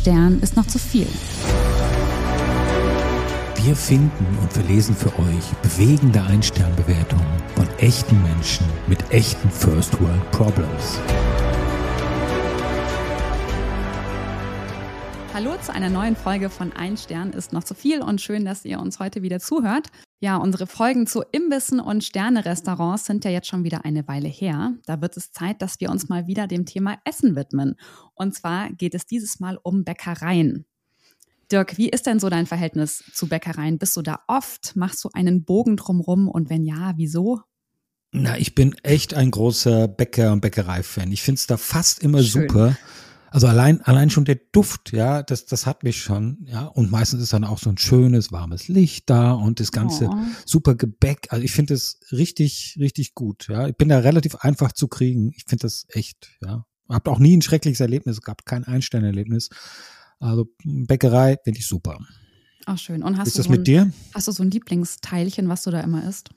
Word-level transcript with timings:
Stern 0.00 0.40
ist 0.40 0.56
noch 0.56 0.66
zu 0.66 0.78
viel. 0.78 1.06
Wir 3.62 3.76
finden 3.76 4.38
und 4.40 4.50
verlesen 4.50 4.96
für 4.96 5.10
euch 5.18 5.44
bewegende 5.60 6.22
Ein-Stern-Bewertungen 6.22 7.26
von 7.54 7.68
echten 7.80 8.22
Menschen 8.22 8.64
mit 8.86 8.98
echten 9.10 9.50
First 9.50 10.00
World 10.00 10.30
Problems. 10.30 10.98
Hallo 15.34 15.50
zu 15.60 15.70
einer 15.74 15.90
neuen 15.90 16.16
Folge 16.16 16.48
von 16.48 16.72
Ein 16.72 16.96
Stern 16.96 17.34
ist 17.34 17.52
noch 17.52 17.64
zu 17.64 17.74
viel 17.74 18.00
und 18.00 18.22
schön, 18.22 18.46
dass 18.46 18.64
ihr 18.64 18.80
uns 18.80 19.00
heute 19.00 19.20
wieder 19.20 19.38
zuhört. 19.38 19.88
Ja, 20.22 20.36
unsere 20.36 20.66
Folgen 20.66 21.06
zu 21.06 21.22
Imbissen 21.32 21.80
und 21.80 22.04
Sterne-Restaurants 22.04 23.06
sind 23.06 23.24
ja 23.24 23.30
jetzt 23.30 23.48
schon 23.48 23.64
wieder 23.64 23.86
eine 23.86 24.06
Weile 24.06 24.28
her. 24.28 24.74
Da 24.84 25.00
wird 25.00 25.16
es 25.16 25.32
Zeit, 25.32 25.62
dass 25.62 25.80
wir 25.80 25.90
uns 25.90 26.10
mal 26.10 26.26
wieder 26.26 26.46
dem 26.46 26.66
Thema 26.66 26.98
Essen 27.06 27.36
widmen. 27.36 27.76
Und 28.14 28.34
zwar 28.34 28.70
geht 28.70 28.94
es 28.94 29.06
dieses 29.06 29.40
Mal 29.40 29.58
um 29.62 29.82
Bäckereien. 29.82 30.66
Dirk, 31.50 31.78
wie 31.78 31.88
ist 31.88 32.06
denn 32.06 32.20
so 32.20 32.28
dein 32.28 32.44
Verhältnis 32.44 33.02
zu 33.14 33.28
Bäckereien? 33.30 33.78
Bist 33.78 33.96
du 33.96 34.02
da 34.02 34.20
oft? 34.28 34.76
Machst 34.76 35.02
du 35.04 35.08
einen 35.14 35.44
Bogen 35.44 35.78
drumrum? 35.78 36.28
Und 36.28 36.50
wenn 36.50 36.64
ja, 36.64 36.92
wieso? 36.96 37.40
Na, 38.12 38.36
ich 38.36 38.54
bin 38.54 38.74
echt 38.82 39.14
ein 39.14 39.30
großer 39.30 39.88
Bäcker- 39.88 40.32
und 40.32 40.42
Bäckerei-Fan. 40.42 41.10
Ich 41.12 41.22
finde 41.22 41.38
es 41.38 41.46
da 41.46 41.56
fast 41.56 42.02
immer 42.02 42.22
Schön. 42.22 42.42
super 42.42 42.76
also 43.30 43.46
allein, 43.46 43.80
allein 43.82 44.10
schon 44.10 44.24
der 44.24 44.40
Duft, 44.52 44.92
ja, 44.92 45.22
das, 45.22 45.46
das 45.46 45.64
hat 45.64 45.84
mich 45.84 46.02
schon, 46.02 46.38
ja. 46.46 46.66
Und 46.66 46.90
meistens 46.90 47.22
ist 47.22 47.32
dann 47.32 47.44
auch 47.44 47.58
so 47.58 47.70
ein 47.70 47.78
schönes, 47.78 48.32
warmes 48.32 48.68
Licht 48.68 49.08
da 49.08 49.32
und 49.32 49.60
das 49.60 49.70
ganze 49.70 50.08
oh. 50.08 50.16
super 50.44 50.74
Gebäck. 50.74 51.28
Also 51.30 51.44
ich 51.44 51.52
finde 51.52 51.74
das 51.74 52.00
richtig, 52.10 52.76
richtig 52.80 53.14
gut, 53.14 53.46
ja. 53.48 53.68
Ich 53.68 53.76
bin 53.76 53.88
da 53.88 53.98
relativ 53.98 54.34
einfach 54.36 54.72
zu 54.72 54.88
kriegen. 54.88 55.32
Ich 55.36 55.44
finde 55.46 55.62
das 55.62 55.86
echt, 55.88 56.28
ja. 56.42 56.64
Habt 56.88 57.08
auch 57.08 57.20
nie 57.20 57.36
ein 57.36 57.42
schreckliches 57.42 57.80
Erlebnis, 57.80 58.20
gab 58.20 58.44
kein 58.44 58.64
Einsteinerlebnis. 58.64 59.48
Also 60.18 60.46
Bäckerei 60.64 61.38
finde 61.44 61.60
ich 61.60 61.66
super. 61.68 61.98
Ach 62.66 62.78
schön. 62.78 63.02
Und 63.04 63.16
hast 63.16 63.28
ist 63.28 63.36
du 63.36 63.38
das 63.38 63.46
so 63.46 63.50
mit 63.52 63.60
ein, 63.60 63.64
dir? 63.64 63.92
Hast 64.12 64.26
du 64.26 64.32
so 64.32 64.42
ein 64.42 64.50
Lieblingsteilchen, 64.50 65.48
was 65.48 65.62
du 65.62 65.70
da 65.70 65.80
immer 65.80 66.06
isst? 66.06 66.30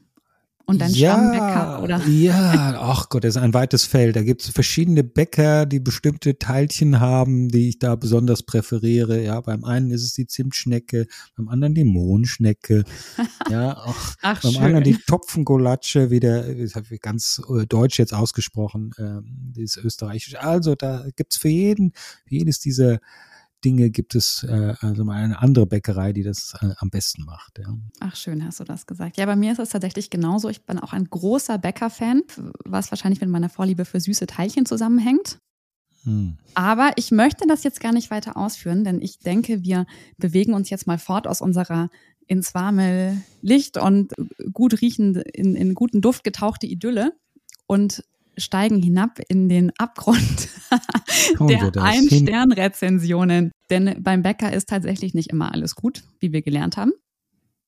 Und 0.65 0.79
dann 0.79 0.91
ja, 0.91 1.13
Stammbäcker, 1.13 1.83
oder? 1.83 2.07
Ja, 2.07 2.79
ach 2.79 3.09
Gott, 3.09 3.25
das 3.25 3.35
ist 3.35 3.41
ein 3.41 3.53
weites 3.53 3.85
Feld. 3.85 4.15
Da 4.15 4.23
gibt 4.23 4.43
es 4.43 4.49
verschiedene 4.49 5.03
Bäcker, 5.03 5.65
die 5.65 5.81
bestimmte 5.81 6.39
Teilchen 6.39 7.01
haben, 7.01 7.49
die 7.49 7.67
ich 7.67 7.79
da 7.79 7.95
besonders 7.95 8.43
präferiere. 8.43 9.21
Ja, 9.21 9.41
beim 9.41 9.65
einen 9.65 9.91
ist 9.91 10.03
es 10.03 10.13
die 10.13 10.25
Zimtschnecke, 10.25 11.07
beim 11.35 11.49
anderen 11.49 11.75
die 11.75 11.83
Mohnschnecke. 11.83 12.83
Ja, 13.49 13.77
auch 13.77 13.95
ach, 14.21 14.41
beim 14.41 14.53
schön. 14.53 14.63
anderen 14.63 14.83
die 14.85 14.97
Topfengolatsche, 15.05 16.09
wieder, 16.09 16.43
das 16.55 16.75
habe 16.75 16.85
ich 16.89 17.01
ganz 17.01 17.41
äh, 17.49 17.65
deutsch 17.65 17.99
jetzt 17.99 18.13
ausgesprochen, 18.13 18.91
ähm, 18.97 19.25
dieses 19.55 19.75
österreichische. 19.75 20.41
Also 20.41 20.75
da 20.75 21.05
gibt's 21.15 21.35
für 21.35 21.49
jeden, 21.49 21.91
für 22.25 22.35
jedes 22.35 22.59
dieser 22.59 22.99
Dinge 23.63 23.89
gibt 23.89 24.15
es 24.15 24.43
äh, 24.43 24.75
also 24.79 25.05
mal 25.05 25.23
eine 25.23 25.41
andere 25.41 25.65
Bäckerei, 25.65 26.13
die 26.13 26.23
das 26.23 26.53
äh, 26.61 26.73
am 26.77 26.89
besten 26.89 27.23
macht. 27.23 27.59
Ja. 27.59 27.75
Ach, 27.99 28.15
schön 28.15 28.45
hast 28.45 28.59
du 28.59 28.63
das 28.63 28.85
gesagt. 28.85 29.17
Ja, 29.17 29.25
bei 29.25 29.35
mir 29.35 29.51
ist 29.51 29.59
es 29.59 29.69
tatsächlich 29.69 30.09
genauso. 30.09 30.49
Ich 30.49 30.65
bin 30.65 30.79
auch 30.79 30.93
ein 30.93 31.05
großer 31.09 31.57
Bäcker-Fan, 31.57 32.23
was 32.65 32.91
wahrscheinlich 32.91 33.21
mit 33.21 33.29
meiner 33.29 33.49
Vorliebe 33.49 33.85
für 33.85 33.99
süße 33.99 34.27
Teilchen 34.27 34.65
zusammenhängt. 34.65 35.37
Hm. 36.03 36.37
Aber 36.53 36.91
ich 36.97 37.11
möchte 37.11 37.47
das 37.47 37.63
jetzt 37.63 37.79
gar 37.79 37.93
nicht 37.93 38.11
weiter 38.11 38.35
ausführen, 38.35 38.83
denn 38.83 39.01
ich 39.01 39.19
denke, 39.19 39.63
wir 39.63 39.85
bewegen 40.17 40.53
uns 40.53 40.69
jetzt 40.69 40.87
mal 40.87 40.97
fort 40.97 41.27
aus 41.27 41.41
unserer 41.41 41.89
ins 42.27 42.53
warme 42.53 43.21
Licht 43.41 43.77
und 43.77 44.13
gut 44.51 44.81
riechende, 44.81 45.21
in, 45.21 45.55
in 45.55 45.73
guten 45.73 46.01
Duft 46.01 46.23
getauchte 46.23 46.67
Idylle 46.67 47.13
und 47.67 48.03
steigen 48.37 48.81
hinab 48.81 49.19
in 49.27 49.49
den 49.49 49.71
Abgrund 49.77 50.49
der 51.39 51.71
Ein-Stern-Rezensionen. 51.81 53.51
Denn 53.69 53.95
beim 54.01 54.21
Bäcker 54.23 54.51
ist 54.53 54.69
tatsächlich 54.69 55.13
nicht 55.13 55.29
immer 55.29 55.53
alles 55.53 55.75
gut, 55.75 56.03
wie 56.19 56.33
wir 56.33 56.41
gelernt 56.41 56.77
haben. 56.77 56.93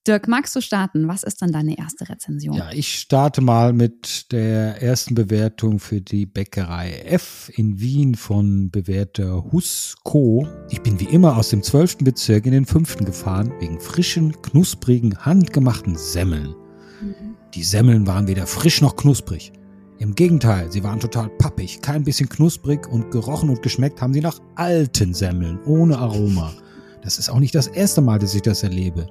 Dirk, 0.08 0.28
magst 0.28 0.56
du 0.56 0.62
starten? 0.62 1.08
Was 1.08 1.24
ist 1.24 1.42
dann 1.42 1.52
deine 1.52 1.80
erste 1.80 2.08
Rezension? 2.08 2.56
Ja, 2.56 2.70
ich 2.72 3.00
starte 3.00 3.42
mal 3.42 3.74
mit 3.74 4.32
der 4.32 4.80
ersten 4.80 5.16
Bewertung 5.16 5.80
für 5.80 6.00
die 6.00 6.28
Bäckerei 6.28 6.92
F 7.06 7.52
in 7.56 7.80
Wien 7.80 8.14
von 8.14 8.70
Bewerter 8.70 9.52
Husko. 9.52 10.48
Ich 10.70 10.82
bin 10.82 11.00
wie 11.00 11.06
immer 11.06 11.38
aus 11.38 11.50
dem 11.50 11.64
12. 11.64 12.00
Bezirk 12.00 12.46
in 12.46 12.52
den 12.52 12.66
5. 12.68 12.98
gefahren, 12.98 13.52
wegen 13.60 13.80
frischen, 13.80 14.40
knusprigen, 14.44 15.26
handgemachten 15.26 15.96
Semmeln. 15.98 16.54
Mhm. 17.02 17.36
Die 17.56 17.64
Semmeln 17.64 18.06
waren 18.06 18.28
weder 18.28 18.46
frisch 18.46 18.82
noch 18.82 18.98
knusprig. 18.98 19.54
Im 19.98 20.14
Gegenteil, 20.14 20.72
sie 20.72 20.84
waren 20.84 21.00
total 21.00 21.30
pappig, 21.30 21.82
kein 21.82 22.04
bisschen 22.04 22.28
knusprig 22.28 22.88
und 22.88 23.12
gerochen 23.12 23.50
und 23.50 23.62
geschmeckt 23.62 24.02
haben 24.02 24.14
sie 24.14 24.22
nach 24.22 24.40
alten 24.56 25.14
Semmeln 25.14 25.60
ohne 25.66 25.98
Aroma. 25.98 26.52
Das 27.02 27.18
ist 27.18 27.30
auch 27.30 27.40
nicht 27.40 27.56
das 27.56 27.68
erste 27.68 28.02
Mal, 28.02 28.20
dass 28.20 28.36
ich 28.36 28.42
das 28.42 28.64
erlebe. 28.64 29.08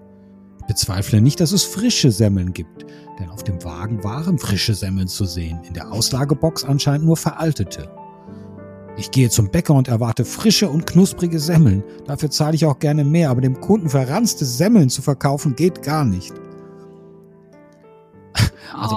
Ich 0.61 0.67
bezweifle 0.67 1.23
nicht, 1.23 1.41
dass 1.41 1.53
es 1.53 1.63
frische 1.63 2.11
Semmeln 2.11 2.53
gibt, 2.53 2.85
denn 3.19 3.31
auf 3.31 3.43
dem 3.43 3.65
Wagen 3.65 4.05
waren 4.05 4.39
frische 4.39 4.75
Semmeln 4.75 5.09
zu 5.09 5.25
sehen, 5.25 5.61
in 5.67 5.73
der 5.73 5.91
Auslagebox 5.91 6.65
anscheinend 6.65 7.07
nur 7.07 7.17
veraltete. 7.17 7.91
Ich 8.97 9.11
gehe 9.11 9.31
zum 9.31 9.51
Bäcker 9.51 9.75
und 9.75 9.89
erwarte 9.89 10.25
frische 10.25 10.69
und 10.69 10.87
knusprige 10.87 11.41
Semmeln. 11.41 11.83
Dafür 12.07 12.31
zahle 12.31 12.55
ich 12.55 12.67
auch 12.67 12.79
gerne 12.79 13.05
mehr, 13.05 13.31
aber 13.31 13.41
dem 13.41 13.61
Kunden 13.61 13.89
verranzte 13.89 14.45
Semmeln 14.45 14.91
zu 14.91 15.03
verkaufen 15.03 15.57
geht 15.57 15.83
gar 15.83 16.05
nicht. 16.05 16.35
Also, 18.77 18.97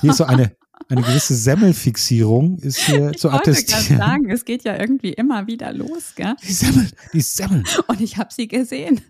hier 0.00 0.10
ist 0.10 0.18
so 0.18 0.24
eine 0.24 0.52
eine 0.88 1.02
gewisse 1.02 1.34
Semmelfixierung 1.34 2.58
ist 2.58 2.78
hier 2.78 3.12
zu 3.12 3.30
attestieren. 3.30 3.80
Ich 3.80 3.90
wollte 3.90 4.02
sagen, 4.02 4.30
es 4.30 4.44
geht 4.44 4.64
ja 4.64 4.78
irgendwie 4.78 5.12
immer 5.12 5.46
wieder 5.46 5.72
los, 5.72 6.14
gell? 6.16 6.34
Die 6.42 6.52
Semmeln, 6.52 6.90
die 7.12 7.20
Semmeln. 7.20 7.64
Und 7.86 8.00
ich 8.00 8.16
habe 8.16 8.32
sie 8.32 8.48
gesehen. 8.48 9.00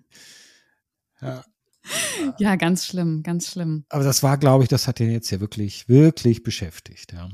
Ja. 1.20 1.44
Ja, 2.38 2.56
ganz 2.56 2.84
schlimm, 2.86 3.22
ganz 3.22 3.50
schlimm. 3.50 3.84
Aber 3.88 4.04
das 4.04 4.22
war, 4.22 4.38
glaube 4.38 4.64
ich, 4.64 4.68
das 4.68 4.86
hat 4.86 5.00
ihn 5.00 5.10
jetzt 5.10 5.30
ja 5.30 5.40
wirklich, 5.40 5.88
wirklich 5.88 6.42
beschäftigt, 6.42 7.12
ja. 7.12 7.28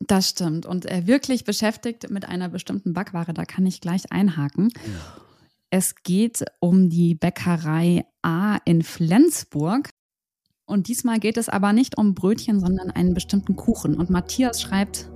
Das 0.00 0.28
stimmt. 0.28 0.66
Und 0.66 0.84
er 0.84 1.06
wirklich 1.06 1.44
beschäftigt 1.44 2.10
mit 2.10 2.26
einer 2.26 2.48
bestimmten 2.48 2.92
Backware, 2.92 3.32
da 3.32 3.44
kann 3.44 3.64
ich 3.66 3.80
gleich 3.80 4.12
einhaken. 4.12 4.70
Ja. 4.74 5.22
Es 5.70 5.96
geht 6.02 6.44
um 6.60 6.88
die 6.90 7.14
Bäckerei 7.14 8.04
A 8.22 8.58
in 8.64 8.82
Flensburg. 8.82 9.90
Und 10.66 10.88
diesmal 10.88 11.20
geht 11.20 11.36
es 11.36 11.48
aber 11.48 11.72
nicht 11.72 11.96
um 11.96 12.14
Brötchen, 12.14 12.58
sondern 12.58 12.90
einen 12.90 13.14
bestimmten 13.14 13.54
Kuchen. 13.54 13.94
Und 13.94 14.10
Matthias 14.10 14.60
schreibt, 14.60 15.08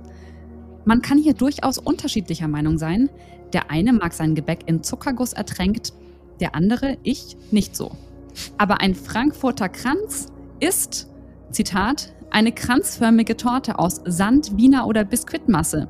man 0.85 1.01
kann 1.01 1.17
hier 1.17 1.33
durchaus 1.33 1.77
unterschiedlicher 1.77 2.47
Meinung 2.47 2.77
sein. 2.77 3.09
Der 3.51 3.69
eine 3.69 3.91
mag 3.91 4.13
sein 4.13 4.33
Gebäck 4.33 4.61
in 4.65 4.81
Zuckerguss 4.81 5.33
ertränkt, 5.33 5.91
der 6.39 6.55
andere, 6.55 6.97
ich, 7.03 7.35
nicht 7.51 7.75
so. 7.75 7.91
Aber 8.57 8.79
ein 8.79 8.95
Frankfurter 8.95 9.67
Kranz 9.67 10.31
ist, 10.61 11.09
Zitat, 11.51 12.13
eine 12.31 12.53
kranzförmige 12.53 13.35
Torte 13.35 13.77
aus 13.77 14.01
Sand, 14.05 14.57
Wiener 14.57 14.87
oder 14.87 15.03
Biskuitmasse. 15.03 15.89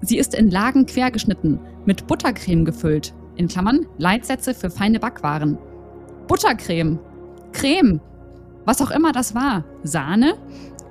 Sie 0.00 0.16
ist 0.16 0.34
in 0.34 0.50
Lagen 0.50 0.86
quergeschnitten, 0.86 1.60
mit 1.84 2.06
Buttercreme 2.06 2.64
gefüllt. 2.64 3.12
In 3.36 3.48
Klammern 3.48 3.86
Leitsätze 3.98 4.54
für 4.54 4.70
feine 4.70 4.98
Backwaren. 4.98 5.58
Buttercreme. 6.26 6.98
Creme 7.52 8.00
was 8.64 8.80
auch 8.80 8.90
immer 8.90 9.12
das 9.12 9.34
war. 9.34 9.64
Sahne? 9.82 10.36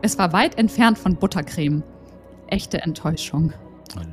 Es 0.01 0.17
war 0.17 0.33
weit 0.33 0.57
entfernt 0.57 0.97
von 0.97 1.15
Buttercreme. 1.15 1.83
Echte 2.47 2.81
Enttäuschung. 2.81 3.53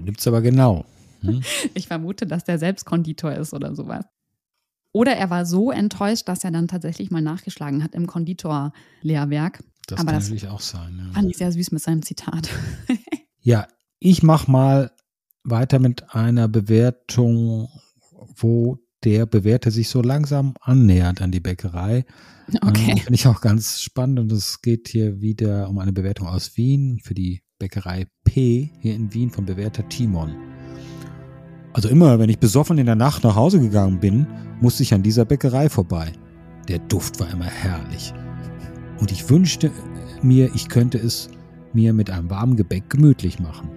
Nimmt's 0.03 0.27
aber 0.27 0.41
genau. 0.41 0.85
Hm? 1.21 1.43
Ich 1.75 1.87
vermute, 1.87 2.27
dass 2.27 2.45
der 2.45 2.59
selbst 2.59 2.85
Konditor 2.85 3.33
ist 3.33 3.53
oder 3.53 3.75
sowas. 3.75 4.05
Oder 4.93 5.17
er 5.17 5.31
war 5.31 5.47
so 5.47 5.71
enttäuscht, 5.71 6.29
dass 6.29 6.43
er 6.43 6.51
dann 6.51 6.69
tatsächlich 6.69 7.11
mal 7.11 7.23
nachgeschlagen 7.23 7.85
hat 7.85 7.95
im 7.95 8.07
Konditorlehrwerk. 8.07 9.63
Das 9.87 10.01
aber 10.01 10.13
kann 10.13 10.21
natürlich 10.21 10.49
auch 10.49 10.61
sein. 10.61 10.99
Ja. 10.99 11.13
Fand 11.13 11.31
ich 11.31 11.37
sehr 11.37 11.53
süß 11.53 11.71
mit 11.73 11.83
seinem 11.83 12.03
Zitat. 12.03 12.49
ja, 13.41 13.67
ich 13.99 14.23
mach 14.23 14.49
mal 14.49 14.91
weiter 15.45 15.79
mit 15.79 16.15
einer 16.15 16.49
Bewertung, 16.49 17.69
wo 18.37 18.79
der 19.05 19.27
Bewerter 19.27 19.71
sich 19.71 19.89
so 19.89 20.03
langsam 20.03 20.55
annähert 20.61 21.23
an 21.23 21.31
die 21.31 21.41
Bäckerei. 21.41 22.05
Okay. 22.61 22.93
Äh, 22.93 23.01
Finde 23.01 23.15
ich 23.15 23.27
auch 23.27 23.41
ganz 23.41 23.81
spannend 23.81 24.19
und 24.19 24.33
es 24.33 24.61
geht 24.63 24.89
hier 24.89 25.21
wieder 25.21 25.69
um 25.69 25.79
eine 25.79 25.93
Bewertung 25.93 26.27
aus 26.27 26.57
Wien 26.57 27.01
für 27.03 27.15
die 27.15 27.43
Bäckerei 27.59 28.07
P 28.25 28.73
hier 28.81 28.95
in 28.95 29.13
Wien 29.13 29.31
vom 29.31 29.47
Bewerter 29.47 29.89
Timon. 29.89 30.35
Also 31.73 31.89
immer, 31.89 32.19
wenn 32.19 32.31
ich 32.31 32.39
besoffen 32.39 32.79
in 32.79 32.87
der 32.87 32.97
Nacht 32.97 33.23
nach 33.23 33.37
Hause 33.37 33.61
gegangen 33.61 34.01
bin, 34.01 34.27
musste 34.61 34.83
ich 34.83 34.93
an 34.93 35.03
dieser 35.03 35.25
Bäckerei 35.25 35.69
vorbei. 35.69 36.13
Der 36.69 36.79
Duft 36.79 37.21
war 37.21 37.31
immer 37.31 37.45
herrlich. 37.45 38.13
Und 38.99 39.13
ich 39.13 39.31
wünschte 39.31 39.71
mir, 40.23 40.55
ich 40.55 40.69
könnte 40.69 40.99
es 40.99 41.31
mir 41.73 41.93
mit 41.93 42.11
einem 42.11 42.29
warmen 42.29 42.57
Gebäck 42.57 42.91
gemütlich 42.91 43.39
machen. 43.39 43.71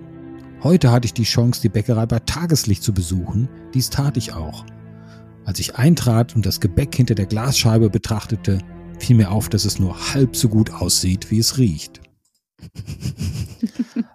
Heute 0.64 0.92
hatte 0.92 1.06
ich 1.06 1.14
die 1.14 1.24
Chance, 1.24 1.62
die 1.62 1.70
Bäckerei 1.70 2.06
bei 2.06 2.20
Tageslicht 2.20 2.84
zu 2.84 2.94
besuchen. 2.94 3.50
Dies 3.74 3.90
tat 3.90 4.18
ich 4.18 4.34
auch. 4.34 4.66
Als 5.46 5.60
ich 5.60 5.76
eintrat 5.76 6.36
und 6.36 6.46
das 6.46 6.60
Gebäck 6.60 6.96
hinter 6.96 7.16
der 7.16 7.26
Glasscheibe 7.26 7.90
betrachtete, 7.90 8.60
fiel 9.00 9.18
mir 9.18 9.32
auf, 9.32 9.50
dass 9.50 9.66
es 9.66 9.80
nur 9.80 10.14
halb 10.14 10.36
so 10.36 10.48
gut 10.48 10.72
aussieht, 10.72 11.32
wie 11.32 11.40
es 11.40 11.58
riecht. 11.58 12.02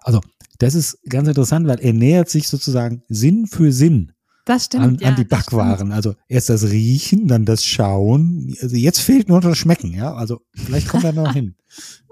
Also, 0.03 0.21
das 0.59 0.75
ist 0.75 0.99
ganz 1.07 1.27
interessant, 1.27 1.67
weil 1.67 1.79
er 1.79 1.93
nähert 1.93 2.29
sich 2.29 2.47
sozusagen 2.47 3.03
Sinn 3.07 3.47
für 3.47 3.71
Sinn 3.71 4.11
Das 4.45 4.65
stimmt. 4.65 4.83
An, 4.83 4.97
ja, 4.99 5.09
an 5.09 5.15
die 5.15 5.23
Backwaren. 5.23 5.91
Also 5.91 6.15
erst 6.27 6.49
das 6.49 6.69
Riechen, 6.69 7.27
dann 7.27 7.45
das 7.45 7.65
Schauen. 7.65 8.55
Also 8.61 8.75
jetzt 8.75 8.99
fehlt 8.99 9.29
nur 9.29 9.41
das 9.41 9.57
Schmecken, 9.57 9.93
ja. 9.93 10.13
Also 10.13 10.41
vielleicht 10.53 10.87
kommt 10.87 11.03
er 11.03 11.13
noch 11.13 11.33
hin. 11.33 11.55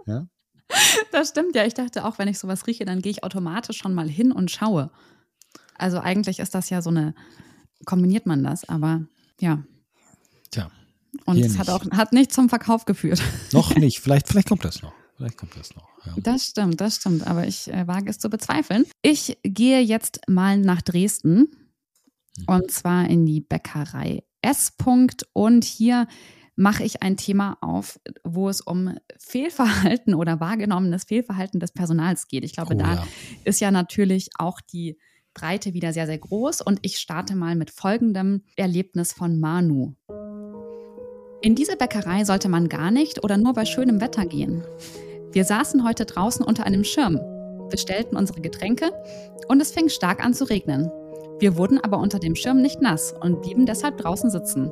Ja. 0.06 0.25
Das 1.12 1.30
stimmt, 1.30 1.54
ja. 1.54 1.66
Ich 1.66 1.74
dachte 1.74 2.06
auch, 2.06 2.18
wenn 2.18 2.30
ich 2.30 2.40
sowas 2.40 2.66
rieche, 2.66 2.86
dann 2.86 3.02
gehe 3.02 3.12
ich 3.12 3.25
automatisch 3.25 3.78
schon 3.78 3.94
mal 3.94 4.08
hin 4.08 4.31
und 4.31 4.50
schaue. 4.50 4.90
Also 5.78 6.00
eigentlich 6.00 6.40
ist 6.40 6.56
das 6.56 6.69
ja 6.69 6.81
so 6.81 6.90
eine, 6.90 7.14
kombiniert 7.85 8.25
man 8.25 8.44
das, 8.44 8.68
aber 8.68 9.06
ja. 9.39 9.63
Tja. 10.51 10.71
Und 11.25 11.38
es 11.39 11.57
hat 11.57 11.69
auch 11.69 11.83
hat 11.91 12.13
nicht 12.13 12.33
zum 12.33 12.50
Verkauf 12.50 12.85
geführt. 12.85 13.21
Noch 13.51 13.75
nicht. 13.75 14.00
Vielleicht, 14.00 14.27
vielleicht 14.27 14.47
kommt 14.50 14.65
das 14.65 14.81
noch. 14.81 14.94
Vielleicht 15.15 15.38
kommt 15.38 15.56
das 15.56 15.75
noch. 15.75 15.88
Ja. 16.06 16.13
Das 16.18 16.45
stimmt, 16.45 16.79
das 16.79 16.97
stimmt, 16.97 17.25
aber 17.25 17.47
ich 17.47 17.71
äh, 17.74 17.88
wage 17.88 18.09
es 18.09 18.19
zu 18.19 18.29
bezweifeln. 18.29 18.85
Ich 19.01 19.38
gehe 19.44 19.81
jetzt 19.81 20.21
mal 20.27 20.57
nach 20.57 20.81
Dresden 20.81 21.47
und 22.45 22.69
zwar 22.71 23.09
in 23.09 23.25
die 23.25 23.41
Bäckerei 23.41 24.23
S. 24.41 24.73
-Punkt. 24.80 25.23
Und 25.33 25.63
hier 25.65 26.07
mache 26.56 26.83
ich 26.83 27.01
ein 27.01 27.18
Thema 27.18 27.57
auf, 27.62 28.00
wo 28.23 28.47
es 28.50 28.62
um 28.62 28.95
Fehlverhalten 29.18 30.13
oder 30.13 30.39
wahrgenommenes 30.39 31.03
Fehlverhalten 31.06 31.59
des 31.59 31.71
Personals 31.71 32.27
geht. 32.27 32.44
Ich 32.44 32.53
glaube, 32.53 32.75
Oh, 32.75 32.77
da 32.77 32.95
ja. 32.95 33.07
ist 33.44 33.59
ja 33.59 33.71
natürlich 33.71 34.30
auch 34.38 34.62
die 34.62 34.97
Breite 35.38 35.74
wieder 35.74 35.94
sehr, 35.94 36.07
sehr 36.07 36.18
groß. 36.18 36.62
Und 36.62 36.80
ich 36.81 36.98
starte 36.98 37.36
mal 37.36 37.56
mit 37.56 37.69
folgendem 37.69 38.42
Erlebnis 38.56 39.13
von 39.13 39.39
Manu. 39.39 39.94
In 41.42 41.54
diese 41.54 41.78
Bäckerei 41.78 42.25
sollte 42.25 42.50
man 42.50 42.68
gar 42.68 42.89
nicht 42.89 43.24
oder 43.24 43.38
nur 43.38 43.54
bei 43.54 43.66
schönem 43.66 44.01
Wetter 44.01 44.25
gehen. 44.25 44.63
Wir 45.31 45.45
saßen 45.45 45.84
heute 45.84 46.06
draußen 46.06 46.44
unter 46.44 46.66
einem 46.66 46.84
Schirm, 46.84 47.19
bestellten 47.69 48.18
unsere 48.18 48.42
Getränke 48.42 48.92
und 49.48 49.62
es 49.62 49.72
fing 49.72 49.89
stark 49.89 50.25
an 50.25 50.34
zu 50.34 50.45
regnen. 50.45 50.92
Wir 51.40 51.56
wurden 51.56 51.80
aber 51.80 52.00
unter 52.00 52.18
dem 52.18 52.36
Schirm 52.36 52.62
nicht 52.62 52.81
nass 52.81 53.13
und 53.22 53.44
blieben 53.44 53.68
deshalb 53.68 53.98
draußen 53.98 54.31
sitzen. 54.31 54.72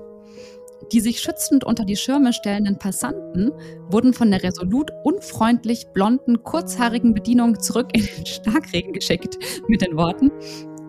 Die 0.92 1.00
sich 1.02 1.20
schützend 1.20 1.64
unter 1.64 1.84
die 1.86 1.96
Schirme 1.96 2.32
stellenden 2.32 2.78
Passanten 2.78 3.52
wurden 3.90 4.14
von 4.14 4.30
der 4.30 4.44
resolut 4.44 4.92
unfreundlich 5.04 5.88
blonden, 5.94 6.44
kurzhaarigen 6.44 7.14
Bedienung 7.14 7.60
zurück 7.60 7.90
in 7.94 8.06
den 8.06 8.26
Starkregen 8.26 8.94
geschickt 8.94 9.38
mit 9.68 9.82
den 9.82 9.98
Worten, 9.98 10.32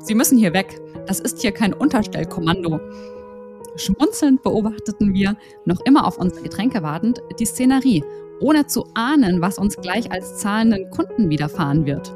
Sie 0.07 0.15
müssen 0.15 0.39
hier 0.39 0.53
weg, 0.53 0.81
das 1.09 1.19
ist 1.19 1.43
hier 1.43 1.51
kein 1.51 1.75
Unterstellkommando. 1.75 2.79
Schmunzelnd 3.75 4.41
beobachteten 4.41 5.13
wir, 5.15 5.37
noch 5.65 5.81
immer 5.85 6.07
auf 6.07 6.19
unsere 6.19 6.45
Getränke 6.45 6.81
wartend, 6.81 7.21
die 7.41 7.45
Szenerie, 7.45 8.05
ohne 8.39 8.69
zu 8.69 8.87
ahnen, 8.95 9.41
was 9.41 9.59
uns 9.59 9.77
gleich 9.77 10.13
als 10.13 10.39
zahlenden 10.39 10.91
Kunden 10.91 11.29
widerfahren 11.29 11.87
wird. 11.87 12.16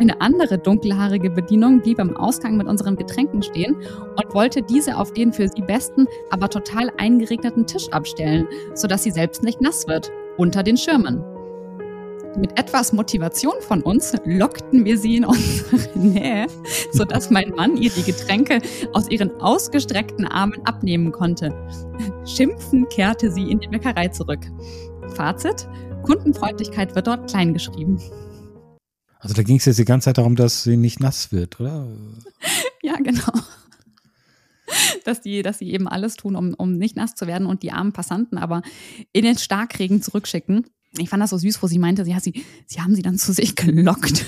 Eine 0.00 0.20
andere 0.20 0.58
dunkelhaarige 0.58 1.28
Bedienung 1.28 1.80
blieb 1.80 1.98
am 1.98 2.16
Ausgang 2.16 2.56
mit 2.56 2.68
unseren 2.68 2.94
Getränken 2.94 3.42
stehen 3.42 3.74
und 3.74 4.32
wollte 4.32 4.62
diese 4.62 4.96
auf 4.96 5.12
den 5.12 5.32
für 5.32 5.48
sie 5.48 5.60
besten, 5.60 6.06
aber 6.30 6.48
total 6.48 6.92
eingeregneten 6.98 7.66
Tisch 7.66 7.88
abstellen, 7.90 8.46
sodass 8.74 9.02
sie 9.02 9.10
selbst 9.10 9.42
nicht 9.42 9.60
nass 9.60 9.88
wird, 9.88 10.12
unter 10.36 10.62
den 10.62 10.76
Schirmen. 10.76 11.24
Mit 12.36 12.56
etwas 12.56 12.92
Motivation 12.92 13.54
von 13.60 13.82
uns 13.82 14.14
lockten 14.24 14.84
wir 14.84 14.96
sie 14.96 15.16
in 15.16 15.24
unsere 15.24 15.76
Nähe, 15.98 16.46
sodass 16.92 17.30
mein 17.30 17.50
Mann 17.56 17.76
ihr 17.76 17.90
die 17.90 18.04
Getränke 18.04 18.60
aus 18.92 19.10
ihren 19.10 19.32
ausgestreckten 19.40 20.28
Armen 20.28 20.64
abnehmen 20.64 21.10
konnte. 21.10 21.52
Schimpfend 22.24 22.88
kehrte 22.90 23.32
sie 23.32 23.50
in 23.50 23.58
die 23.58 23.66
Bäckerei 23.66 24.06
zurück. 24.06 24.46
Fazit: 25.16 25.68
Kundenfreundlichkeit 26.04 26.94
wird 26.94 27.08
dort 27.08 27.28
klein 27.28 27.52
geschrieben. 27.52 28.00
Also 29.20 29.34
da 29.34 29.42
ging 29.42 29.56
es 29.56 29.64
jetzt 29.64 29.78
die 29.78 29.84
ganze 29.84 30.06
Zeit 30.06 30.18
darum, 30.18 30.36
dass 30.36 30.62
sie 30.62 30.76
nicht 30.76 31.00
nass 31.00 31.32
wird, 31.32 31.60
oder? 31.60 31.86
Ja, 32.80 32.94
genau. 32.96 33.32
Dass 35.04 35.20
die, 35.20 35.42
dass 35.42 35.58
sie 35.58 35.72
eben 35.72 35.88
alles 35.88 36.14
tun, 36.14 36.36
um, 36.36 36.54
um 36.54 36.78
nicht 36.78 36.96
nass 36.96 37.16
zu 37.16 37.26
werden 37.26 37.46
und 37.46 37.62
die 37.62 37.72
armen 37.72 37.92
Passanten 37.92 38.38
aber 38.38 38.62
in 39.12 39.24
den 39.24 39.36
Starkregen 39.36 40.00
zurückschicken. 40.00 40.64
Ich 40.96 41.08
fand 41.08 41.22
das 41.22 41.30
so 41.30 41.38
süß, 41.38 41.60
wo 41.62 41.66
sie 41.66 41.78
meinte, 41.78 42.02
ja, 42.04 42.20
sie, 42.20 42.44
sie 42.66 42.80
haben 42.80 42.94
sie 42.94 43.02
dann 43.02 43.18
zu 43.18 43.32
sich 43.32 43.56
gelockt. 43.56 44.24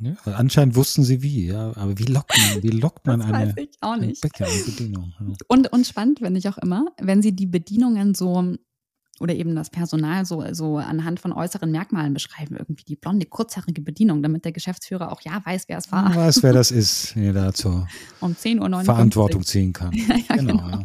Ja, 0.00 0.16
weil 0.24 0.34
anscheinend 0.34 0.74
wussten 0.74 1.04
sie 1.04 1.22
wie, 1.22 1.46
ja. 1.46 1.72
Aber 1.76 1.96
wie 1.98 2.04
lockt 2.04 2.36
man, 2.36 2.62
wie 2.62 2.70
lockt 2.70 3.06
man 3.06 3.20
Das 3.20 3.28
eine, 3.30 3.46
weiß 3.46 3.54
ich 3.56 3.76
auch 3.80 3.92
eine 3.92 4.06
nicht. 4.08 4.20
Bäckerbedienung? 4.20 5.14
Ja. 5.20 5.26
Und, 5.46 5.72
und 5.72 5.86
spannend 5.86 6.18
finde 6.18 6.38
ich 6.38 6.48
auch 6.48 6.58
immer, 6.58 6.86
wenn 7.00 7.22
sie 7.22 7.34
die 7.34 7.46
Bedienungen 7.46 8.14
so 8.14 8.56
oder 9.20 9.34
eben 9.34 9.54
das 9.54 9.70
Personal 9.70 10.24
so, 10.24 10.44
so 10.52 10.78
anhand 10.78 11.20
von 11.20 11.32
äußeren 11.32 11.70
Merkmalen 11.70 12.14
beschreiben. 12.14 12.56
Irgendwie 12.56 12.84
die 12.84 12.96
blonde, 12.96 13.26
kurzhaarige 13.26 13.82
Bedienung, 13.82 14.22
damit 14.22 14.44
der 14.44 14.52
Geschäftsführer 14.52 15.12
auch 15.12 15.20
ja 15.22 15.40
weiß, 15.44 15.64
wer 15.68 15.78
es 15.78 15.92
war. 15.92 16.02
Man 16.02 16.16
weiß, 16.16 16.42
wer 16.42 16.52
das 16.52 16.70
ist, 16.72 17.14
der 17.14 17.32
da 17.32 17.52
zur 17.52 17.86
Um 18.20 18.32
10.59 18.32 18.60
Uhr. 18.60 18.84
Verantwortung 18.84 19.44
ziehen 19.44 19.72
kann. 19.72 19.92
Ja, 20.28 20.36
genau, 20.36 20.56
genau. 20.56 20.70
ja. 20.70 20.84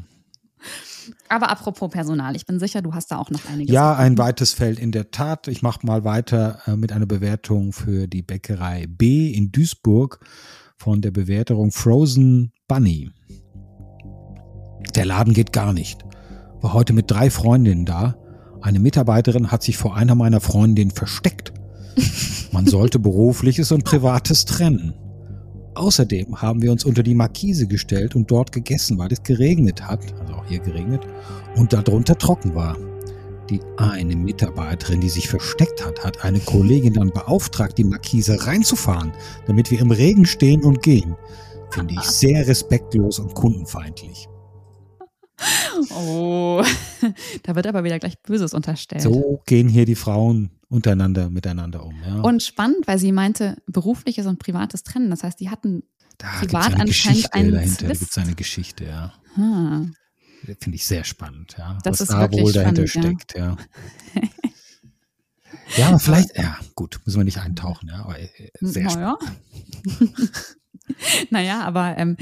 Aber 1.27 1.49
apropos 1.49 1.89
Personal, 1.91 2.35
ich 2.35 2.45
bin 2.45 2.59
sicher, 2.59 2.81
du 2.81 2.93
hast 2.93 3.11
da 3.11 3.17
auch 3.17 3.29
noch 3.29 3.45
einiges. 3.45 3.73
Ja, 3.73 3.95
ein 3.95 4.17
weites 4.17 4.53
Feld 4.53 4.79
in 4.79 4.91
der 4.91 5.11
Tat. 5.11 5.47
Ich 5.47 5.61
mache 5.61 5.85
mal 5.85 6.03
weiter 6.03 6.59
äh, 6.65 6.75
mit 6.75 6.91
einer 6.91 7.05
Bewertung 7.05 7.71
für 7.71 8.07
die 8.07 8.21
Bäckerei 8.21 8.87
B 8.87 9.31
in 9.31 9.51
Duisburg 9.51 10.19
von 10.77 11.01
der 11.01 11.11
Bewertung 11.11 11.71
Frozen 11.71 12.51
Bunny. 12.67 13.11
Der 14.95 15.05
Laden 15.05 15.33
geht 15.33 15.53
gar 15.53 15.73
nicht. 15.73 16.03
War 16.61 16.73
heute 16.73 16.93
mit 16.93 17.09
drei 17.09 17.29
Freundinnen 17.29 17.85
da. 17.85 18.15
Eine 18.61 18.79
Mitarbeiterin 18.79 19.51
hat 19.51 19.63
sich 19.63 19.77
vor 19.77 19.95
einer 19.95 20.15
meiner 20.15 20.41
Freundinnen 20.41 20.91
versteckt. 20.91 21.53
Man 22.51 22.65
sollte 22.65 22.99
berufliches 22.99 23.71
und 23.71 23.83
privates 23.83 24.45
trennen. 24.45 24.93
Außerdem 25.75 26.41
haben 26.41 26.61
wir 26.61 26.71
uns 26.71 26.83
unter 26.83 27.03
die 27.03 27.15
Markise 27.15 27.67
gestellt 27.67 28.15
und 28.15 28.29
dort 28.29 28.51
gegessen, 28.51 28.97
weil 28.97 29.13
es 29.13 29.23
geregnet 29.23 29.87
hat, 29.87 30.01
also 30.19 30.33
auch 30.33 30.45
hier 30.45 30.59
geregnet, 30.59 31.01
und 31.55 31.71
darunter 31.71 32.17
trocken 32.17 32.53
war. 32.55 32.75
Die 33.49 33.61
eine 33.77 34.15
Mitarbeiterin, 34.15 34.99
die 34.99 35.09
sich 35.09 35.29
versteckt 35.29 35.85
hat, 35.85 36.03
hat 36.03 36.23
eine 36.23 36.39
Kollegin 36.39 36.93
dann 36.93 37.11
beauftragt, 37.11 37.77
die 37.77 37.83
Markise 37.83 38.45
reinzufahren, 38.45 39.11
damit 39.47 39.71
wir 39.71 39.79
im 39.79 39.91
Regen 39.91 40.25
stehen 40.25 40.63
und 40.63 40.81
gehen. 40.83 41.15
Finde 41.71 41.93
ich 41.93 42.01
sehr 42.01 42.47
respektlos 42.47 43.19
und 43.19 43.33
kundenfeindlich. 43.33 44.27
Oh, 45.91 46.63
da 47.43 47.55
wird 47.55 47.67
aber 47.67 47.83
wieder 47.83 47.99
gleich 47.99 48.21
Böses 48.21 48.53
unterstellt. 48.53 49.01
So 49.01 49.41
gehen 49.45 49.69
hier 49.69 49.85
die 49.85 49.95
Frauen 49.95 50.51
untereinander 50.67 51.29
miteinander 51.29 51.83
um. 51.83 51.95
Ja. 52.05 52.21
Und 52.21 52.43
spannend, 52.43 52.87
weil 52.87 52.99
sie 52.99 53.11
meinte, 53.11 53.57
berufliches 53.67 54.25
und 54.25 54.39
privates 54.39 54.83
trennen. 54.83 55.09
Das 55.09 55.23
heißt, 55.23 55.39
die 55.39 55.49
hatten. 55.49 55.83
da 56.17 56.27
privat 56.39 56.73
eine 56.73 56.81
anscheinend 56.81 56.89
Geschichte 56.89 57.33
einen 57.33 57.51
dahinter. 57.51 57.81
Da 57.81 57.87
Zwist. 57.87 57.99
gibt 58.01 58.11
es 58.11 58.17
eine 58.17 58.35
Geschichte, 58.35 58.85
ja. 58.85 59.13
Hm, 59.35 59.93
Finde 60.59 60.75
ich 60.75 60.85
sehr 60.85 61.03
spannend, 61.03 61.55
ja. 61.57 61.77
Das 61.83 61.93
was 61.93 62.01
ist 62.01 62.11
da 62.11 62.31
wohl 62.31 62.51
dahinter 62.51 62.87
spannend, 62.87 63.21
steckt, 63.21 63.37
ja. 63.37 63.57
Ja, 65.77 65.89
aber 65.89 65.99
vielleicht, 65.99 66.37
ja, 66.37 66.57
gut, 66.75 66.99
müssen 67.05 67.19
wir 67.19 67.23
nicht 67.23 67.39
eintauchen, 67.39 67.89
ja, 67.89 68.03
aber 68.03 68.19
äh, 68.19 68.29
sehr 68.59 68.89
spannend. 68.89 69.19
naja. 69.99 70.09
naja, 71.29 71.61
aber 71.61 71.97
ähm, 71.97 72.17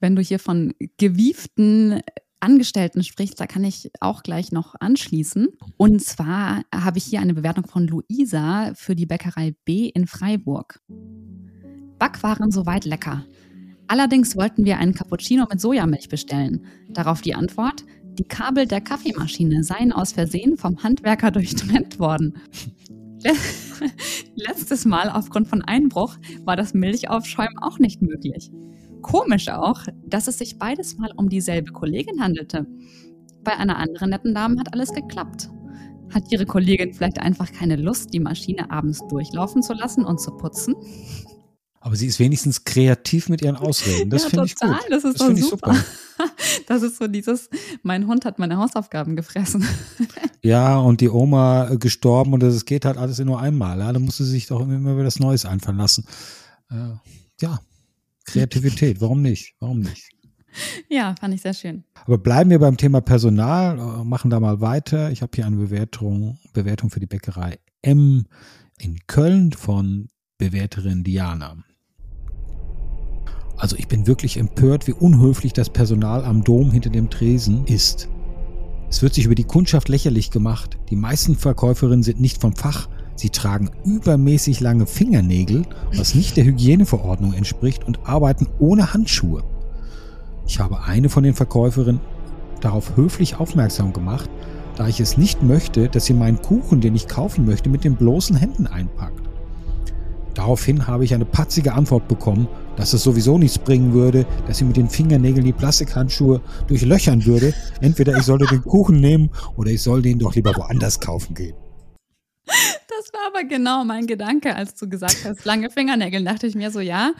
wenn 0.00 0.16
du 0.16 0.22
hier 0.22 0.38
von 0.38 0.74
gewieften 0.96 2.00
Angestellten 2.46 3.02
sprichst, 3.02 3.40
da 3.40 3.46
kann 3.46 3.64
ich 3.64 3.90
auch 4.00 4.22
gleich 4.22 4.52
noch 4.52 4.76
anschließen. 4.78 5.48
Und 5.76 6.00
zwar 6.00 6.62
habe 6.72 6.98
ich 6.98 7.04
hier 7.04 7.20
eine 7.20 7.34
Bewertung 7.34 7.66
von 7.66 7.88
Luisa 7.88 8.72
für 8.74 8.94
die 8.94 9.04
Bäckerei 9.06 9.56
B 9.64 9.88
in 9.88 10.06
Freiburg. 10.06 10.80
Backwaren 11.98 12.52
soweit 12.52 12.84
lecker. 12.84 13.24
Allerdings 13.88 14.36
wollten 14.36 14.64
wir 14.64 14.78
einen 14.78 14.94
Cappuccino 14.94 15.46
mit 15.50 15.60
Sojamilch 15.60 16.08
bestellen. 16.08 16.64
Darauf 16.90 17.20
die 17.20 17.34
Antwort, 17.34 17.84
die 18.14 18.24
Kabel 18.24 18.66
der 18.66 18.80
Kaffeemaschine 18.80 19.64
seien 19.64 19.92
aus 19.92 20.12
Versehen 20.12 20.56
vom 20.56 20.82
Handwerker 20.84 21.30
durchtrennt 21.32 21.98
worden. 21.98 22.34
Le- 23.24 23.32
Letztes 24.36 24.84
Mal 24.84 25.10
aufgrund 25.10 25.48
von 25.48 25.62
Einbruch 25.62 26.16
war 26.44 26.54
das 26.56 26.74
Milchaufschäumen 26.74 27.58
auch 27.58 27.78
nicht 27.80 28.02
möglich. 28.02 28.50
Komisch 29.06 29.48
auch, 29.48 29.80
dass 30.04 30.26
es 30.26 30.38
sich 30.38 30.58
beides 30.58 30.98
mal 30.98 31.12
um 31.16 31.28
dieselbe 31.28 31.70
Kollegin 31.70 32.20
handelte. 32.20 32.66
Bei 33.44 33.56
einer 33.56 33.76
anderen 33.76 34.10
netten 34.10 34.34
Dame 34.34 34.58
hat 34.58 34.72
alles 34.72 34.92
geklappt. 34.92 35.48
Hat 36.12 36.24
ihre 36.32 36.44
Kollegin 36.44 36.92
vielleicht 36.92 37.20
einfach 37.20 37.52
keine 37.52 37.76
Lust, 37.76 38.12
die 38.12 38.18
Maschine 38.18 38.68
abends 38.72 39.06
durchlaufen 39.08 39.62
zu 39.62 39.74
lassen 39.74 40.04
und 40.04 40.20
zu 40.20 40.32
putzen? 40.32 40.74
Aber 41.78 41.94
sie 41.94 42.08
ist 42.08 42.18
wenigstens 42.18 42.64
kreativ 42.64 43.28
mit 43.28 43.42
ihren 43.42 43.54
Ausreden. 43.54 44.10
Das 44.10 44.24
Ja, 44.24 44.30
finde 44.30 44.46
ich 44.46 44.56
gut. 44.56 44.76
Das 44.90 45.04
ist 45.04 45.20
das 45.20 45.28
doch 45.28 45.36
super. 45.36 45.74
super. 45.74 45.84
Das 46.66 46.82
ist 46.82 46.96
so 46.96 47.06
dieses, 47.06 47.48
mein 47.82 48.08
Hund 48.08 48.24
hat 48.24 48.40
meine 48.40 48.56
Hausaufgaben 48.56 49.14
gefressen. 49.14 49.64
Ja, 50.42 50.78
und 50.78 51.00
die 51.00 51.08
Oma 51.08 51.70
äh, 51.70 51.76
gestorben 51.76 52.32
und 52.32 52.42
es 52.42 52.64
geht 52.64 52.84
halt 52.84 52.98
alles 52.98 53.18
in 53.18 53.26
nur 53.26 53.40
einmal. 53.40 53.80
Ja, 53.80 53.92
da 53.92 53.98
musste 53.98 54.22
sie 54.22 54.30
sich 54.30 54.46
doch 54.46 54.60
immer 54.60 54.94
wieder 54.94 55.06
was 55.06 55.18
Neues 55.18 55.44
einfallen 55.44 55.78
lassen. 55.78 56.06
Äh, 56.70 56.94
ja, 57.40 57.58
Kreativität, 58.26 59.00
warum 59.00 59.22
nicht? 59.22 59.54
Warum 59.60 59.80
nicht? 59.80 60.10
Ja, 60.88 61.14
fand 61.20 61.34
ich 61.34 61.42
sehr 61.42 61.52
schön. 61.52 61.84
Aber 62.06 62.16
bleiben 62.16 62.48
wir 62.48 62.58
beim 62.58 62.78
Thema 62.78 63.02
Personal, 63.02 63.78
äh, 63.78 64.04
machen 64.04 64.30
da 64.30 64.40
mal 64.40 64.62
weiter. 64.62 65.10
Ich 65.10 65.20
habe 65.20 65.32
hier 65.34 65.44
eine 65.44 65.56
Bewertung, 65.56 66.38
Bewertung 66.54 66.88
für 66.88 66.98
die 66.98 67.06
Bäckerei 67.06 67.58
M 67.82 68.24
in 68.78 68.98
Köln 69.06 69.52
von 69.52 70.08
Bewerterin 70.38 71.04
Diana. 71.04 71.58
Also 73.58 73.76
ich 73.76 73.88
bin 73.88 74.06
wirklich 74.06 74.36
empört, 74.36 74.86
wie 74.86 74.92
unhöflich 74.92 75.52
das 75.52 75.70
Personal 75.70 76.24
am 76.24 76.44
Dom 76.44 76.70
hinter 76.70 76.90
dem 76.90 77.08
Tresen 77.08 77.66
ist. 77.66 78.08
Es 78.88 79.02
wird 79.02 79.14
sich 79.14 79.24
über 79.24 79.34
die 79.34 79.44
Kundschaft 79.44 79.88
lächerlich 79.88 80.30
gemacht. 80.30 80.78
Die 80.90 80.96
meisten 80.96 81.36
Verkäuferinnen 81.36 82.02
sind 82.02 82.20
nicht 82.20 82.40
vom 82.40 82.54
Fach. 82.54 82.88
Sie 83.16 83.30
tragen 83.30 83.70
übermäßig 83.84 84.60
lange 84.60 84.86
Fingernägel, 84.86 85.62
was 85.94 86.14
nicht 86.14 86.36
der 86.36 86.44
Hygieneverordnung 86.44 87.32
entspricht, 87.32 87.84
und 87.84 88.00
arbeiten 88.04 88.46
ohne 88.58 88.92
Handschuhe. 88.92 89.42
Ich 90.46 90.60
habe 90.60 90.82
eine 90.82 91.08
von 91.08 91.24
den 91.24 91.34
Verkäuferinnen 91.34 92.00
darauf 92.60 92.96
höflich 92.96 93.40
aufmerksam 93.40 93.92
gemacht, 93.92 94.30
da 94.76 94.86
ich 94.86 95.00
es 95.00 95.16
nicht 95.16 95.42
möchte, 95.42 95.88
dass 95.88 96.04
sie 96.04 96.14
meinen 96.14 96.40
Kuchen, 96.42 96.80
den 96.80 96.94
ich 96.94 97.08
kaufen 97.08 97.46
möchte, 97.46 97.70
mit 97.70 97.84
den 97.84 97.96
bloßen 97.96 98.36
Händen 98.36 98.66
einpackt. 98.66 99.26
Daraufhin 100.34 100.86
habe 100.86 101.04
ich 101.04 101.14
eine 101.14 101.24
patzige 101.24 101.72
Antwort 101.72 102.08
bekommen, 102.08 102.46
dass 102.76 102.92
es 102.92 103.02
sowieso 103.02 103.38
nichts 103.38 103.58
bringen 103.58 103.94
würde, 103.94 104.26
dass 104.46 104.58
sie 104.58 104.64
mit 104.64 104.76
den 104.76 104.90
Fingernägeln 104.90 105.46
die 105.46 105.54
Plastikhandschuhe 105.54 106.42
durchlöchern 106.66 107.24
würde. 107.24 107.54
Entweder 107.80 108.18
ich 108.18 108.24
sollte 108.24 108.44
den 108.44 108.62
Kuchen 108.62 109.00
nehmen 109.00 109.30
oder 109.56 109.70
ich 109.70 109.80
soll 109.80 110.02
den 110.02 110.18
doch 110.18 110.34
lieber 110.34 110.54
woanders 110.54 111.00
kaufen 111.00 111.34
gehen. 111.34 111.54
War 113.16 113.28
aber 113.28 113.44
genau 113.48 113.84
mein 113.84 114.06
Gedanke, 114.06 114.54
als 114.54 114.74
du 114.74 114.88
gesagt 114.88 115.24
hast, 115.24 115.44
lange 115.44 115.70
Fingernägel. 115.70 116.22
Dachte 116.22 116.46
ich 116.46 116.54
mir 116.54 116.70
so, 116.70 116.80
ja, 116.80 117.12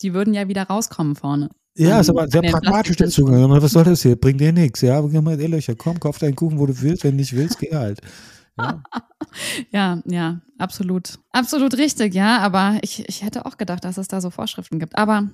die 0.00 0.14
würden 0.14 0.32
ja 0.32 0.48
wieder 0.48 0.62
rauskommen 0.62 1.16
vorne. 1.16 1.50
Ja, 1.76 2.00
ist 2.00 2.08
aber 2.08 2.26
sehr 2.28 2.42
pragmatisch 2.42 2.96
dazu 2.96 3.24
gegangen. 3.24 3.50
Was 3.50 3.72
soll 3.72 3.84
das 3.84 4.02
hier? 4.02 4.16
Bringt 4.16 4.40
dir 4.40 4.52
nichts. 4.52 4.80
Ja, 4.80 5.00
geh 5.02 5.20
mal 5.20 5.38
Löcher. 5.38 5.76
Komm, 5.76 6.00
kauf 6.00 6.18
deinen 6.18 6.34
Kuchen, 6.34 6.58
wo 6.58 6.66
du 6.66 6.80
willst. 6.80 7.04
Wenn 7.04 7.12
du 7.12 7.16
nicht 7.18 7.34
willst, 7.34 7.58
geh 7.58 7.74
halt. 7.74 8.00
Ja. 8.58 8.82
ja, 9.70 10.02
ja, 10.06 10.40
absolut. 10.58 11.18
Absolut 11.30 11.76
richtig, 11.76 12.14
ja. 12.14 12.38
Aber 12.38 12.78
ich, 12.82 13.06
ich 13.08 13.22
hätte 13.22 13.44
auch 13.44 13.58
gedacht, 13.58 13.84
dass 13.84 13.98
es 13.98 14.08
da 14.08 14.20
so 14.20 14.30
Vorschriften 14.30 14.78
gibt. 14.78 14.96
Aber 14.96 15.28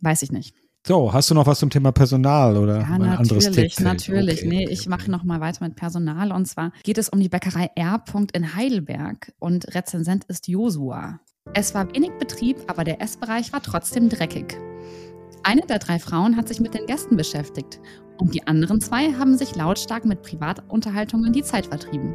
weiß 0.00 0.22
ich 0.22 0.32
nicht. 0.32 0.54
So, 0.86 1.14
hast 1.14 1.30
du 1.30 1.34
noch 1.34 1.46
was 1.46 1.60
zum 1.60 1.70
Thema 1.70 1.92
Personal 1.92 2.58
oder 2.58 2.80
ja, 2.80 2.84
ein 2.84 3.00
natürlich, 3.00 3.18
anderes 3.18 3.50
Tipp? 3.52 3.80
Natürlich, 3.80 4.40
okay, 4.40 4.48
nee, 4.48 4.64
okay, 4.64 4.72
ich 4.74 4.86
mache 4.86 5.10
noch 5.10 5.24
mal 5.24 5.40
weiter 5.40 5.64
mit 5.64 5.76
Personal 5.76 6.30
und 6.30 6.44
zwar 6.44 6.72
geht 6.82 6.98
es 6.98 7.08
um 7.08 7.20
die 7.20 7.30
Bäckerei 7.30 7.70
R. 7.74 8.04
in 8.34 8.54
Heidelberg 8.54 9.32
und 9.38 9.74
Rezensent 9.74 10.24
ist 10.24 10.46
Josua. 10.46 11.20
Es 11.54 11.74
war 11.74 11.90
wenig 11.94 12.10
Betrieb, 12.18 12.58
aber 12.66 12.84
der 12.84 13.00
Essbereich 13.00 13.50
war 13.54 13.62
trotzdem 13.62 14.10
dreckig. 14.10 14.58
Eine 15.42 15.62
der 15.62 15.78
drei 15.78 15.98
Frauen 15.98 16.36
hat 16.36 16.48
sich 16.48 16.60
mit 16.60 16.74
den 16.74 16.84
Gästen 16.84 17.16
beschäftigt 17.16 17.80
und 18.18 18.34
die 18.34 18.46
anderen 18.46 18.82
zwei 18.82 19.14
haben 19.14 19.38
sich 19.38 19.56
lautstark 19.56 20.04
mit 20.04 20.20
Privatunterhaltungen 20.20 21.32
die 21.32 21.42
Zeit 21.42 21.64
vertrieben. 21.64 22.14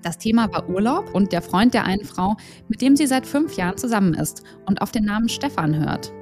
Das 0.00 0.16
Thema 0.16 0.50
war 0.54 0.70
Urlaub 0.70 1.14
und 1.14 1.32
der 1.32 1.42
Freund 1.42 1.74
der 1.74 1.84
einen 1.84 2.06
Frau, 2.06 2.34
mit 2.68 2.80
dem 2.80 2.96
sie 2.96 3.06
seit 3.06 3.26
fünf 3.26 3.58
Jahren 3.58 3.76
zusammen 3.76 4.14
ist 4.14 4.42
und 4.64 4.80
auf 4.80 4.90
den 4.90 5.04
Namen 5.04 5.28
Stefan 5.28 5.78
hört. 5.78 6.14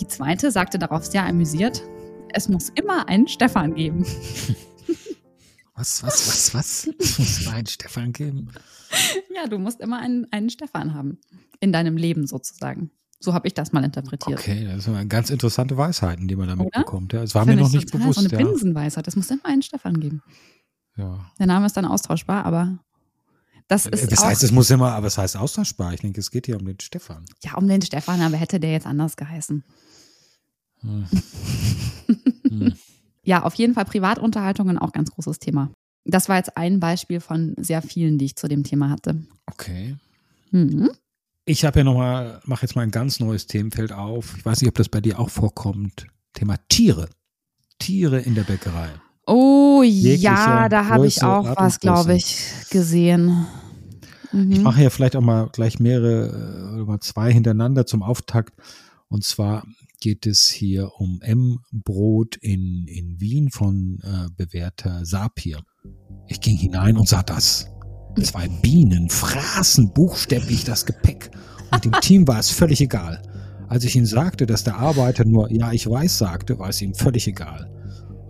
Die 0.00 0.06
zweite 0.06 0.50
sagte 0.50 0.78
darauf 0.78 1.04
sehr 1.04 1.24
amüsiert, 1.24 1.82
es 2.32 2.48
muss 2.48 2.70
immer 2.70 3.08
einen 3.08 3.28
Stefan 3.28 3.74
geben. 3.74 4.04
Was, 5.76 6.04
was, 6.04 6.28
was, 6.28 6.54
was? 6.54 6.90
Es 7.00 7.18
muss 7.18 7.48
einen 7.48 7.66
Stefan 7.66 8.12
geben? 8.12 8.48
Ja, 9.34 9.48
du 9.48 9.58
musst 9.58 9.80
immer 9.80 9.98
einen, 9.98 10.24
einen 10.30 10.48
Stefan 10.48 10.94
haben. 10.94 11.18
In 11.58 11.72
deinem 11.72 11.96
Leben 11.96 12.28
sozusagen. 12.28 12.92
So 13.18 13.34
habe 13.34 13.48
ich 13.48 13.54
das 13.54 13.72
mal 13.72 13.82
interpretiert. 13.82 14.38
Okay, 14.38 14.66
das 14.66 14.84
sind 14.84 15.08
ganz 15.08 15.30
interessante 15.30 15.76
Weisheiten, 15.76 16.28
die 16.28 16.36
man 16.36 16.46
damit 16.46 16.68
Oder? 16.68 16.80
bekommt. 16.80 17.12
Ja, 17.12 17.24
es 17.24 17.34
war 17.34 17.44
Find 17.44 17.56
mir 17.56 17.62
noch 17.62 17.72
nicht 17.72 17.90
bewusst. 17.90 18.20
So 18.20 18.28
eine 18.28 18.32
ja. 18.32 18.38
Binsenweisheit. 18.38 19.08
Es 19.08 19.16
muss 19.16 19.30
immer 19.30 19.46
einen 19.46 19.62
Stefan 19.62 19.98
geben. 19.98 20.22
Ja. 20.96 21.26
Der 21.40 21.46
Name 21.46 21.66
ist 21.66 21.76
dann 21.76 21.86
austauschbar, 21.86 22.44
aber 22.44 22.78
das 23.68 23.86
ist. 23.86 24.12
Das 24.12 24.24
heißt, 24.24 24.42
es 24.42 24.52
muss 24.52 24.70
immer, 24.70 24.92
aber 24.92 25.06
es 25.06 25.16
heißt 25.16 25.36
austauschbar. 25.36 25.94
Ich 25.94 26.00
denke, 26.00 26.20
es 26.20 26.30
geht 26.30 26.46
hier 26.46 26.58
um 26.58 26.66
den 26.66 26.78
Stefan. 26.80 27.24
Ja, 27.42 27.54
um 27.54 27.66
den 27.66 27.82
Stefan, 27.82 28.20
aber 28.20 28.36
hätte 28.36 28.60
der 28.60 28.72
jetzt 28.72 28.86
anders 28.86 29.16
geheißen. 29.16 29.64
Hm. 30.80 31.06
hm. 32.48 32.74
Ja, 33.22 33.42
auf 33.42 33.54
jeden 33.54 33.74
Fall 33.74 33.86
Privatunterhaltungen 33.86 34.78
auch 34.78 34.92
ganz 34.92 35.10
großes 35.10 35.38
Thema. 35.38 35.70
Das 36.04 36.28
war 36.28 36.36
jetzt 36.36 36.56
ein 36.56 36.80
Beispiel 36.80 37.20
von 37.20 37.54
sehr 37.56 37.80
vielen, 37.80 38.18
die 38.18 38.26
ich 38.26 38.36
zu 38.36 38.48
dem 38.48 38.64
Thema 38.64 38.90
hatte. 38.90 39.22
Okay. 39.46 39.96
Mhm. 40.50 40.90
Ich 41.46 41.64
habe 41.64 41.80
ja 41.80 41.84
nochmal, 41.84 42.40
mache 42.44 42.62
jetzt 42.62 42.74
mal 42.74 42.82
ein 42.82 42.90
ganz 42.90 43.20
neues 43.20 43.46
Themenfeld 43.46 43.92
auf. 43.92 44.34
Ich 44.36 44.44
weiß 44.44 44.60
nicht, 44.60 44.68
ob 44.68 44.74
das 44.74 44.88
bei 44.88 45.00
dir 45.00 45.18
auch 45.18 45.30
vorkommt. 45.30 46.06
Thema 46.34 46.56
Tiere. 46.68 47.08
Tiere 47.78 48.20
in 48.20 48.34
der 48.34 48.44
Bäckerei. 48.44 48.90
Oh 49.26 49.82
ja, 49.84 50.68
da 50.68 50.88
habe 50.88 51.06
ich 51.06 51.22
auch 51.22 51.56
was, 51.56 51.80
glaube 51.80 52.14
ich, 52.14 52.38
gesehen. 52.70 53.46
Mhm. 54.32 54.52
Ich 54.52 54.60
mache 54.60 54.82
ja 54.82 54.90
vielleicht 54.90 55.16
auch 55.16 55.22
mal 55.22 55.48
gleich 55.52 55.78
mehrere 55.78 56.26
äh, 56.28 56.74
oder 56.74 56.84
mal 56.84 57.00
zwei 57.00 57.32
hintereinander 57.32 57.86
zum 57.86 58.02
Auftakt. 58.02 58.52
Und 59.08 59.24
zwar 59.24 59.64
geht 60.00 60.26
es 60.26 60.48
hier 60.48 60.90
um 60.98 61.20
M-Brot 61.22 62.36
in, 62.36 62.86
in 62.88 63.20
Wien 63.20 63.50
von 63.50 64.00
äh, 64.02 64.28
bewährter 64.36 65.06
Sapir. 65.06 65.60
Ich 66.26 66.40
ging 66.40 66.56
hinein 66.56 66.96
und 66.96 67.08
sah 67.08 67.22
das. 67.22 67.70
Zwei 68.22 68.48
Bienen 68.48 69.08
fraßen 69.08 69.92
buchstäblich 69.92 70.64
das 70.64 70.86
Gepäck 70.86 71.30
und 71.70 71.84
dem 71.84 71.92
Team 72.00 72.28
war 72.28 72.38
es 72.38 72.50
völlig 72.50 72.80
egal. 72.80 73.22
Als 73.68 73.84
ich 73.84 73.96
ihnen 73.96 74.06
sagte, 74.06 74.46
dass 74.46 74.62
der 74.62 74.76
Arbeiter 74.76 75.24
nur 75.24 75.50
Ja, 75.50 75.72
ich 75.72 75.88
weiß 75.88 76.18
sagte, 76.18 76.58
war 76.58 76.68
es 76.68 76.82
ihm 76.82 76.94
völlig 76.94 77.26
egal. 77.26 77.73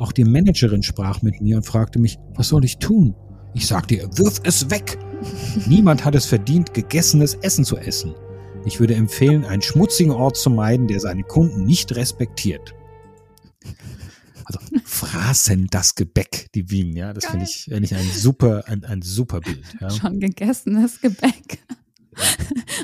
Auch 0.05 0.13
die 0.13 0.25
Managerin 0.25 0.83
sprach 0.83 1.23
mit 1.23 1.41
mir 1.41 1.57
und 1.57 1.63
fragte 1.65 1.99
mich, 1.99 2.19
was 2.35 2.49
soll 2.49 2.63
ich 2.67 2.77
tun? 2.77 3.15
Ich 3.55 3.67
sagte 3.67 3.95
ihr, 3.95 4.19
wirf 4.19 4.39
es 4.45 4.69
weg. 4.69 4.99
Niemand 5.67 6.05
hat 6.05 6.15
es 6.15 6.27
verdient, 6.27 6.75
gegessenes 6.75 7.33
Essen 7.37 7.65
zu 7.65 7.79
essen. 7.79 8.15
Ich 8.67 8.81
würde 8.81 8.97
empfehlen, 8.97 9.47
einen 9.47 9.63
schmutzigen 9.63 10.13
Ort 10.13 10.37
zu 10.37 10.51
meiden, 10.51 10.89
der 10.89 11.01
seine 11.01 11.23
Kunden 11.23 11.65
nicht 11.65 11.97
respektiert. 11.97 12.75
Also 14.45 14.59
fraßen 14.85 15.69
das 15.71 15.95
Gebäck, 15.95 16.51
die 16.55 16.65
Bienen, 16.65 16.95
ja. 16.95 17.15
Das 17.15 17.25
finde 17.25 17.47
ich, 17.47 17.65
find 17.65 17.87
ich 17.87 17.95
ein 17.95 18.07
super, 18.07 18.65
ein, 18.67 18.85
ein 18.85 19.01
super 19.01 19.41
Bild. 19.41 19.65
Ja. 19.81 19.89
Schon 19.89 20.21
gegessenes 20.21 21.01
Gebäck. 21.01 21.65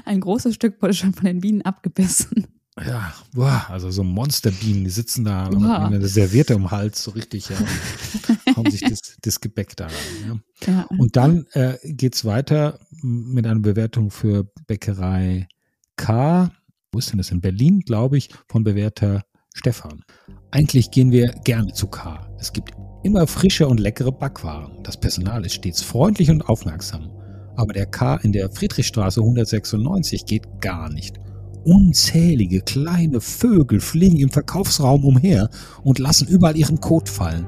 Ein 0.06 0.20
großes 0.20 0.54
Stück 0.54 0.80
wurde 0.80 0.94
schon 0.94 1.12
von 1.12 1.26
den 1.26 1.42
Bienen 1.42 1.60
abgebissen. 1.60 2.46
Ja, 2.86 3.14
boah, 3.32 3.66
also 3.68 3.90
so 3.90 4.02
Monsterbienen, 4.02 4.84
die 4.84 4.90
sitzen 4.90 5.24
da 5.24 5.48
wow. 5.52 5.60
mit 5.60 5.70
einer 5.70 6.06
Serviette 6.06 6.54
im 6.54 6.70
Hals, 6.70 7.02
so 7.02 7.10
richtig, 7.12 7.48
ja. 7.48 7.56
hauen 8.56 8.70
sich 8.70 8.80
das, 8.80 9.16
das 9.20 9.40
Gebäck 9.40 9.76
da 9.76 9.86
rein. 9.86 10.42
Ja. 10.66 10.72
ja. 10.72 10.86
Und 10.98 11.16
dann 11.16 11.46
äh, 11.52 11.76
es 11.82 12.24
weiter 12.24 12.78
mit 13.02 13.46
einer 13.46 13.60
Bewertung 13.60 14.10
für 14.10 14.44
Bäckerei 14.66 15.48
K. 15.96 16.50
Wo 16.92 16.98
ist 16.98 17.10
denn 17.10 17.18
das? 17.18 17.30
In 17.30 17.40
Berlin, 17.40 17.80
glaube 17.80 18.16
ich, 18.18 18.30
von 18.48 18.64
bewährter 18.64 19.24
Stefan. 19.54 20.02
Eigentlich 20.50 20.90
gehen 20.90 21.12
wir 21.12 21.28
gerne 21.44 21.72
zu 21.72 21.86
K. 21.86 22.28
Es 22.38 22.52
gibt 22.52 22.72
immer 23.02 23.26
frische 23.26 23.68
und 23.68 23.80
leckere 23.80 24.12
Backwaren. 24.12 24.82
Das 24.82 24.98
Personal 24.98 25.44
ist 25.44 25.54
stets 25.54 25.82
freundlich 25.82 26.30
und 26.30 26.48
aufmerksam. 26.48 27.10
Aber 27.56 27.72
der 27.72 27.86
K 27.86 28.16
in 28.16 28.32
der 28.32 28.50
Friedrichstraße 28.50 29.20
196 29.20 30.24
geht 30.24 30.60
gar 30.60 30.90
nicht. 30.90 31.20
Unzählige 31.64 32.60
kleine 32.62 33.20
Vögel 33.20 33.80
fliegen 33.80 34.18
im 34.18 34.30
Verkaufsraum 34.30 35.04
umher 35.04 35.50
und 35.82 35.98
lassen 35.98 36.28
überall 36.28 36.56
ihren 36.56 36.80
Kot 36.80 37.08
fallen. 37.08 37.46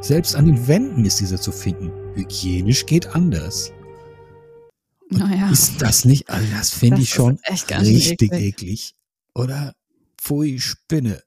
Selbst 0.00 0.34
an 0.34 0.46
den 0.46 0.66
Wänden 0.66 1.04
ist 1.04 1.20
dieser 1.20 1.40
zu 1.40 1.52
finden. 1.52 1.90
Hygienisch 2.14 2.86
geht 2.86 3.14
anders. 3.14 3.72
Naja. 5.10 5.50
Ist 5.50 5.80
das 5.80 6.04
nicht, 6.04 6.28
also 6.28 6.46
das 6.56 6.70
finde 6.70 7.00
ich 7.02 7.10
schon 7.10 7.38
richtig 7.48 8.32
eklig. 8.32 8.32
eklig. 8.32 8.94
Oder? 9.34 9.74
Pfui, 10.18 10.58
Spinne. 10.58 11.22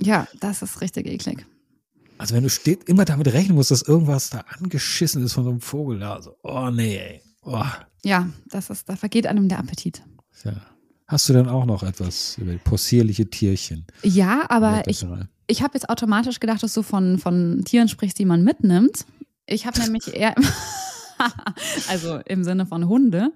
Ja, 0.00 0.28
das 0.40 0.62
ist 0.62 0.80
richtig 0.80 1.06
eklig. 1.06 1.46
Also 2.18 2.34
wenn 2.34 2.42
du 2.42 2.50
steht, 2.50 2.84
immer 2.88 3.04
damit 3.04 3.32
rechnen 3.32 3.56
musst, 3.56 3.70
dass 3.70 3.82
irgendwas 3.82 4.30
da 4.30 4.40
angeschissen 4.40 5.22
ist 5.22 5.32
von 5.32 5.44
so 5.44 5.50
einem 5.50 5.60
Vogel 5.60 5.98
da. 5.98 6.14
Also, 6.14 6.36
oh 6.42 6.70
nee, 6.70 6.96
ey. 6.96 7.22
Oh. 7.42 7.64
Ja, 8.04 8.28
das 8.46 8.70
ist, 8.70 8.88
da 8.88 8.96
vergeht 8.96 9.26
einem 9.26 9.48
der 9.48 9.58
Appetit. 9.58 10.02
Ja. 10.44 10.54
Hast 11.08 11.28
du 11.28 11.32
dann 11.32 11.48
auch 11.48 11.66
noch 11.66 11.84
etwas 11.84 12.36
über 12.36 12.52
possierliche 12.56 13.30
Tierchen? 13.30 13.86
Ja, 14.02 14.44
aber 14.48 14.82
ich, 14.88 15.06
ich 15.46 15.62
habe 15.62 15.74
jetzt 15.74 15.88
automatisch 15.88 16.40
gedacht, 16.40 16.64
dass 16.64 16.74
du 16.74 16.82
von, 16.82 17.18
von 17.18 17.62
Tieren 17.64 17.88
sprichst, 17.88 18.18
die 18.18 18.24
man 18.24 18.42
mitnimmt. 18.42 19.06
Ich 19.46 19.66
habe 19.66 19.78
nämlich 19.82 20.12
eher, 20.12 20.34
also 21.88 22.18
im 22.26 22.42
Sinne 22.42 22.66
von 22.66 22.88
Hunde. 22.88 23.30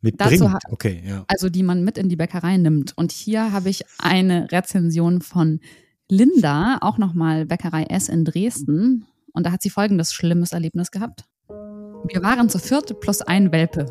Mitbringt, 0.00 0.42
okay, 0.70 1.02
ja. 1.04 1.24
Also 1.28 1.48
die 1.48 1.62
man 1.62 1.82
mit 1.84 1.98
in 1.98 2.08
die 2.08 2.16
Bäckerei 2.16 2.56
nimmt. 2.56 2.96
Und 2.96 3.12
hier 3.12 3.52
habe 3.52 3.68
ich 3.68 3.84
eine 3.98 4.50
Rezension 4.50 5.22
von 5.22 5.60
Linda, 6.08 6.78
auch 6.80 6.98
nochmal 6.98 7.46
Bäckerei 7.46 7.84
S 7.84 8.08
in 8.08 8.24
Dresden. 8.24 9.06
Und 9.32 9.46
da 9.46 9.52
hat 9.52 9.62
sie 9.62 9.70
folgendes 9.70 10.12
schlimmes 10.12 10.52
Erlebnis 10.52 10.90
gehabt. 10.90 11.24
Wir 11.48 12.22
waren 12.22 12.48
zu 12.48 12.58
viert 12.58 13.00
plus 13.00 13.22
ein 13.22 13.52
Welpe. 13.52 13.86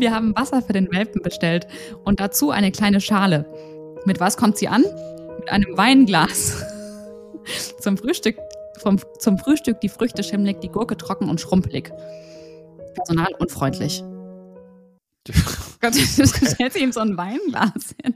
Wir 0.00 0.14
haben 0.14 0.34
Wasser 0.36 0.62
für 0.62 0.72
den 0.72 0.90
Welpen 0.92 1.22
bestellt 1.22 1.66
und 2.04 2.20
dazu 2.20 2.50
eine 2.50 2.70
kleine 2.70 3.00
Schale. 3.00 3.46
Mit 4.04 4.20
was 4.20 4.36
kommt 4.36 4.56
sie 4.56 4.68
an? 4.68 4.84
Mit 5.40 5.50
einem 5.50 5.76
Weinglas. 5.76 6.62
Zum 7.80 7.96
Frühstück, 7.96 8.36
vom, 8.78 8.98
zum 9.18 9.38
Frühstück 9.38 9.80
die 9.80 9.88
Früchte 9.88 10.22
schimmelig, 10.22 10.60
die 10.60 10.68
Gurke 10.68 10.96
trocken 10.96 11.28
und 11.28 11.40
schrumpelig. 11.40 11.90
Personal 12.94 13.32
unfreundlich. 13.38 14.04
Gott, 15.80 15.94
du 15.94 16.26
stellst 16.26 16.76
ihm 16.76 16.92
so 16.92 17.00
ein 17.00 17.16
Weinglas 17.16 17.94
hin. 18.02 18.14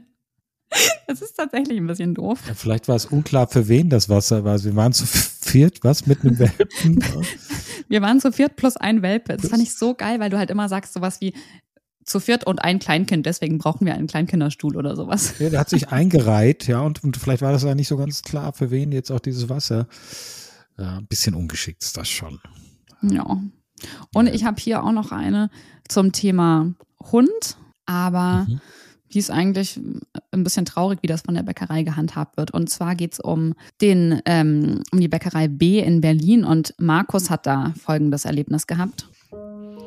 Das 1.07 1.21
ist 1.21 1.33
tatsächlich 1.33 1.77
ein 1.77 1.85
bisschen 1.85 2.15
doof. 2.15 2.39
Ja, 2.47 2.53
vielleicht 2.53 2.87
war 2.87 2.95
es 2.95 3.05
unklar, 3.05 3.47
für 3.47 3.67
wen 3.67 3.89
das 3.89 4.09
Wasser 4.09 4.43
war. 4.43 4.63
Wir 4.63 4.75
waren 4.75 4.93
zu 4.93 5.05
viert, 5.05 5.83
was, 5.83 6.07
mit 6.07 6.21
einem 6.21 6.39
Welpen? 6.39 7.03
Wir 7.87 8.01
waren 8.01 8.19
zu 8.19 8.31
viert 8.31 8.55
plus 8.55 8.77
ein 8.77 9.01
Welpe. 9.01 9.37
Das 9.37 9.49
fand 9.49 9.61
ich 9.61 9.75
so 9.75 9.93
geil, 9.93 10.19
weil 10.19 10.29
du 10.29 10.37
halt 10.37 10.49
immer 10.49 10.69
sagst 10.69 10.93
sowas 10.93 11.21
wie 11.21 11.33
zu 12.05 12.19
viert 12.19 12.45
und 12.45 12.63
ein 12.63 12.79
Kleinkind, 12.79 13.25
deswegen 13.25 13.57
brauchen 13.57 13.85
wir 13.85 13.93
einen 13.93 14.07
Kleinkinderstuhl 14.07 14.75
oder 14.75 14.95
sowas. 14.95 15.35
Ja, 15.39 15.49
der 15.49 15.59
hat 15.59 15.69
sich 15.69 15.89
eingereiht, 15.89 16.67
ja, 16.67 16.81
und, 16.81 17.03
und 17.03 17.17
vielleicht 17.17 17.41
war 17.41 17.51
das 17.51 17.63
ja 17.63 17.75
nicht 17.75 17.87
so 17.87 17.97
ganz 17.97 18.21
klar, 18.21 18.53
für 18.53 18.71
wen 18.71 18.91
jetzt 18.91 19.11
auch 19.11 19.19
dieses 19.19 19.49
Wasser. 19.49 19.87
Ja, 20.77 20.97
ein 20.97 21.05
bisschen 21.07 21.35
ungeschickt 21.35 21.83
ist 21.83 21.97
das 21.97 22.09
schon. 22.09 22.39
Ja. 23.01 23.39
Und 24.13 24.27
ich 24.27 24.43
habe 24.43 24.59
hier 24.59 24.83
auch 24.83 24.91
noch 24.91 25.11
eine 25.11 25.49
zum 25.87 26.11
Thema 26.11 26.73
Hund, 27.11 27.57
aber 27.85 28.45
mhm. 28.47 28.61
die 29.11 29.19
ist 29.19 29.29
eigentlich 29.29 29.79
ein 30.31 30.43
bisschen 30.43 30.65
traurig, 30.65 30.99
wie 31.01 31.07
das 31.07 31.21
von 31.21 31.35
der 31.35 31.43
Bäckerei 31.43 31.83
gehandhabt 31.83 32.37
wird. 32.37 32.51
Und 32.51 32.69
zwar 32.69 32.95
geht 32.95 33.13
es 33.13 33.19
um 33.19 33.53
den, 33.81 34.21
ähm, 34.25 34.81
um 34.91 34.99
die 34.99 35.09
Bäckerei 35.09 35.47
B 35.47 35.79
in 35.79 36.01
Berlin 36.01 36.43
und 36.43 36.73
Markus 36.79 37.29
hat 37.29 37.45
da 37.45 37.73
folgendes 37.83 38.25
Erlebnis 38.25 38.67
gehabt. 38.67 39.09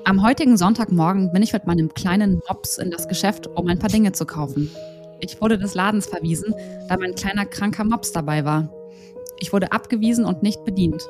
Am 0.08 0.22
heutigen 0.22 0.56
Sonntagmorgen 0.56 1.32
bin 1.32 1.42
ich 1.42 1.52
mit 1.52 1.66
meinem 1.66 1.92
kleinen 1.92 2.40
Mops 2.48 2.78
in 2.78 2.92
das 2.92 3.08
Geschäft, 3.08 3.48
um 3.48 3.66
ein 3.66 3.80
paar 3.80 3.88
Dinge 3.88 4.12
zu 4.12 4.24
kaufen. 4.24 4.70
Ich 5.18 5.40
wurde 5.40 5.58
des 5.58 5.74
Ladens 5.74 6.06
verwiesen, 6.06 6.54
da 6.88 6.96
mein 6.96 7.16
kleiner 7.16 7.44
kranker 7.44 7.82
Mops 7.82 8.12
dabei 8.12 8.44
war. 8.44 8.72
Ich 9.40 9.52
wurde 9.52 9.72
abgewiesen 9.72 10.24
und 10.24 10.44
nicht 10.44 10.64
bedient. 10.64 11.02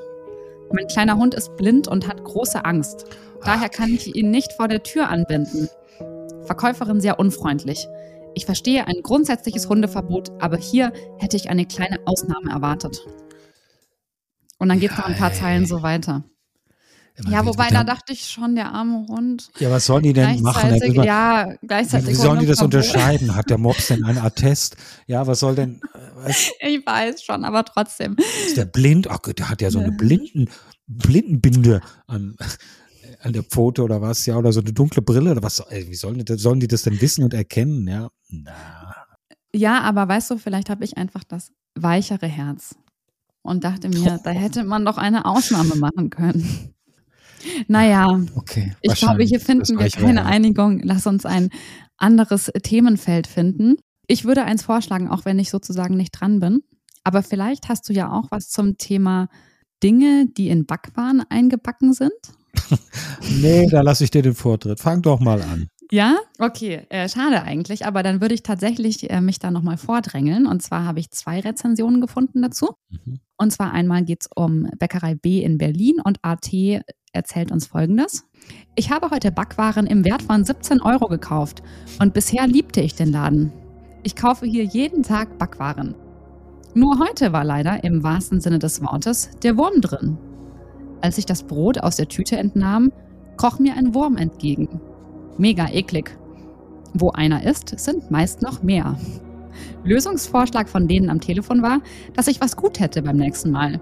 Mein 0.73 0.87
kleiner 0.87 1.19
Hund 1.19 1.35
ist 1.35 1.59
blind 1.59 1.89
und 1.89 2.09
hat 2.09 2.25
große 2.25 2.65
Angst. 2.65 3.05
Daher 3.45 3.69
kann 3.69 3.91
ich 3.91 4.17
ihn 4.17 4.31
nicht 4.31 4.55
vor 4.55 4.67
der 4.67 4.83
Tür 4.83 5.11
anbinden. 5.11 5.69
Verkäuferin 6.45 7.03
sehr 7.03 7.19
unfreundlich. 7.19 7.87
Ich 8.35 8.47
verstehe 8.47 8.87
ein 8.87 9.03
grundsätzliches 9.03 9.69
Hundeverbot, 9.69 10.33
aber 10.41 10.57
hier 10.57 10.91
hätte 11.19 11.37
ich 11.37 11.51
eine 11.51 11.67
kleine 11.67 11.99
Ausnahme 12.07 12.51
erwartet. 12.51 13.07
Und 14.59 14.71
dann 14.71 14.81
geht 14.81 14.93
es 14.93 14.97
noch 14.97 15.05
ein 15.05 15.19
paar 15.19 15.35
Zeilen 15.35 15.67
so 15.67 15.83
weiter. 15.83 16.25
Ja, 17.25 17.47
wobei 17.47 17.71
da 17.71 17.83
dachte 17.83 18.13
ich 18.13 18.29
schon, 18.29 18.55
der 18.55 18.73
arme 18.73 19.07
Hund. 19.09 19.49
Ja, 19.59 19.71
was 19.71 19.87
sollen 19.87 20.03
die 20.03 20.13
denn 20.13 20.43
machen? 20.43 20.75
Ja, 20.93 21.05
ja, 21.05 21.55
gleichzeitig. 21.63 22.09
Wie 22.09 22.15
sollen 22.15 22.41
die 22.41 22.47
das 22.47 22.61
unterscheiden? 22.61 23.35
Hat 23.35 23.49
der 23.49 23.59
Mops 23.59 23.89
denn 23.89 24.05
einen 24.05 24.19
Attest? 24.25 24.77
Ja, 25.07 25.27
was 25.27 25.41
soll 25.41 25.55
denn? 25.55 25.81
Äh, 25.95 25.99
was? 26.17 26.51
Ich 26.61 26.85
weiß 26.85 27.23
schon, 27.23 27.45
aber 27.45 27.65
trotzdem. 27.65 28.17
Ist 28.47 28.57
der 28.57 28.67
blind? 28.67 29.09
Ach 29.09 29.23
Gott, 29.23 29.39
der 29.39 29.49
hat 29.49 29.63
ja 29.63 29.71
so 29.71 29.79
eine 29.79 29.93
blinden, 29.93 30.51
Blindenbinde 30.87 31.81
an, 32.07 32.37
an 33.23 33.33
der 33.33 33.43
Pfote 33.43 33.83
oder 33.83 34.03
was? 34.03 34.27
Ja, 34.27 34.37
oder 34.37 34.53
so 34.53 34.61
eine 34.61 34.73
dunkle 34.73 35.01
Brille 35.01 35.31
oder 35.31 35.43
was? 35.43 35.65
Wie 35.71 35.95
sollen 35.95 36.23
die, 36.23 36.39
sollen 36.39 36.61
die 36.61 36.69
das 36.69 36.83
denn 36.83 37.01
wissen 37.01 37.25
und 37.25 37.33
erkennen? 37.33 37.89
Ja, 37.89 38.09
na. 38.29 38.95
Ja, 39.55 39.81
aber 39.81 40.07
weißt 40.07 40.31
du, 40.33 40.39
vielleicht 40.39 40.69
habe 40.69 40.85
ich 40.85 40.99
einfach 40.99 41.25
das 41.25 41.51
weichere 41.75 42.27
Herz 42.27 42.75
und 43.41 43.65
dachte 43.65 43.89
mir, 43.89 44.21
da 44.23 44.31
hätte 44.31 44.65
man 44.65 44.85
doch 44.85 44.99
eine 44.99 45.25
Ausnahme 45.25 45.77
machen 45.77 46.11
können. 46.11 46.75
Naja, 47.69 48.21
okay, 48.35 48.75
ich 48.83 48.95
glaube, 48.95 49.23
hier 49.23 49.41
finden 49.41 49.79
wir 49.79 49.91
keine 49.91 50.25
Einigung. 50.25 50.81
Lass 50.83 51.07
uns 51.07 51.27
ein 51.27 51.51
anderes 51.97 52.51
Themenfeld 52.63 53.27
finden. 53.27 53.77
Ich 54.07 54.25
würde 54.25 54.45
eins 54.45 54.63
vorschlagen, 54.63 55.09
auch 55.09 55.25
wenn 55.25 55.39
ich 55.39 55.51
sozusagen 55.51 55.97
nicht 55.97 56.13
dran 56.13 56.41
bin. 56.41 56.61
Aber 57.05 57.23
vielleicht 57.23 57.69
hast 57.69 57.89
du 57.89 57.93
ja 57.93 58.11
auch 58.11 58.31
was 58.31 58.49
zum 58.49 58.79
Thema 58.79 59.29
Dinge, 59.83 60.27
die 60.37 60.49
in 60.49 60.67
Backwaren 60.67 61.23
eingebacken 61.29 61.93
sind. 61.93 62.13
nee, 63.41 63.67
da 63.67 63.83
lasse 63.83 64.05
ich 64.05 64.11
dir 64.11 64.23
den 64.23 64.35
Vortritt. 64.35 64.81
Fang 64.81 65.03
doch 65.03 65.21
mal 65.21 65.43
an. 65.43 65.69
Ja, 65.93 66.19
okay, 66.41 66.85
äh, 66.89 67.09
schade 67.09 67.43
eigentlich, 67.43 67.87
aber 67.87 68.03
dann 68.03 68.21
würde 68.21 68.35
ich 68.35 68.43
tatsächlich 68.43 69.09
äh, 69.09 69.21
mich 69.21 69.39
da 69.39 69.53
nochmal 69.53 69.77
vordrängeln. 69.77 70.47
Und 70.47 70.63
zwar 70.63 70.85
habe 70.85 70.99
ich 70.99 71.11
zwei 71.13 71.39
Rezensionen 71.41 72.01
gefunden 72.01 72.43
dazu. 72.43 72.75
Mhm. 72.91 73.21
Und 73.37 73.53
zwar 73.53 73.73
einmal 73.73 74.03
geht 74.05 74.23
es 74.23 74.29
um 74.35 74.69
Bäckerei 74.79 75.15
B 75.15 75.43
in 75.43 75.59
Berlin 75.59 76.01
und 76.03 76.19
AT 76.23 76.51
erzählt 77.17 77.51
uns 77.51 77.67
Folgendes. 77.67 78.25
Ich 78.77 78.91
habe 78.91 79.11
heute 79.11 79.33
Backwaren 79.33 79.87
im 79.87 80.05
Wert 80.05 80.23
von 80.23 80.45
17 80.45 80.81
Euro 80.81 81.09
gekauft 81.09 81.63
und 81.99 82.15
bisher 82.15 82.47
liebte 82.47 82.81
ich 82.81 82.95
den 82.95 83.11
Laden. 83.11 83.53
Ich 84.05 84.15
kaufe 84.15 84.47
hier 84.47 84.63
jeden 84.63 85.03
Tag 85.03 85.39
Backwaren. 85.39 85.97
Nur 86.75 86.99
heute 87.01 87.33
war 87.33 87.43
leider 87.43 87.83
im 87.83 88.03
wahrsten 88.03 88.41
Sinne 88.41 88.59
des 88.59 88.83
Wortes 88.83 89.31
der 89.43 89.57
Wurm 89.57 89.81
drin. 89.81 90.19
Als 91.01 91.19
ich 91.19 91.27
das 91.27 91.43
Brot 91.43 91.79
aus 91.79 91.97
der 91.97 92.09
Tüte 92.09 92.37
entnahm, 92.37 92.93
kroch 93.37 93.59
mir 93.59 93.75
ein 93.75 93.95
Wurm 93.95 94.17
entgegen. 94.17 94.81
Mega 95.39 95.69
eklig. 95.69 96.17
Wo 96.95 97.11
einer 97.11 97.45
ist, 97.45 97.79
sind 97.79 98.11
meist 98.11 98.43
noch 98.43 98.63
mehr. 98.63 98.97
Lösungsvorschlag 99.85 100.69
von 100.69 100.87
denen 100.87 101.11
am 101.11 101.21
Telefon 101.21 101.63
war, 101.63 101.81
dass 102.15 102.29
ich 102.29 102.41
was 102.41 102.57
gut 102.57 102.79
hätte 102.79 103.03
beim 103.03 103.17
nächsten 103.17 103.51
Mal. 103.51 103.81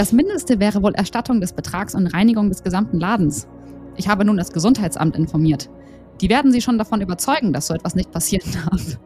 Das 0.00 0.12
Mindeste 0.12 0.60
wäre 0.60 0.82
wohl 0.82 0.94
Erstattung 0.94 1.42
des 1.42 1.52
Betrags 1.52 1.94
und 1.94 2.06
Reinigung 2.06 2.48
des 2.48 2.62
gesamten 2.62 2.98
Ladens. 2.98 3.46
Ich 3.96 4.08
habe 4.08 4.24
nun 4.24 4.38
das 4.38 4.50
Gesundheitsamt 4.50 5.14
informiert. 5.14 5.68
Die 6.22 6.30
werden 6.30 6.52
Sie 6.52 6.62
schon 6.62 6.78
davon 6.78 7.02
überzeugen, 7.02 7.52
dass 7.52 7.66
so 7.66 7.74
etwas 7.74 7.94
nicht 7.94 8.10
passieren 8.10 8.50
darf. 8.70 8.98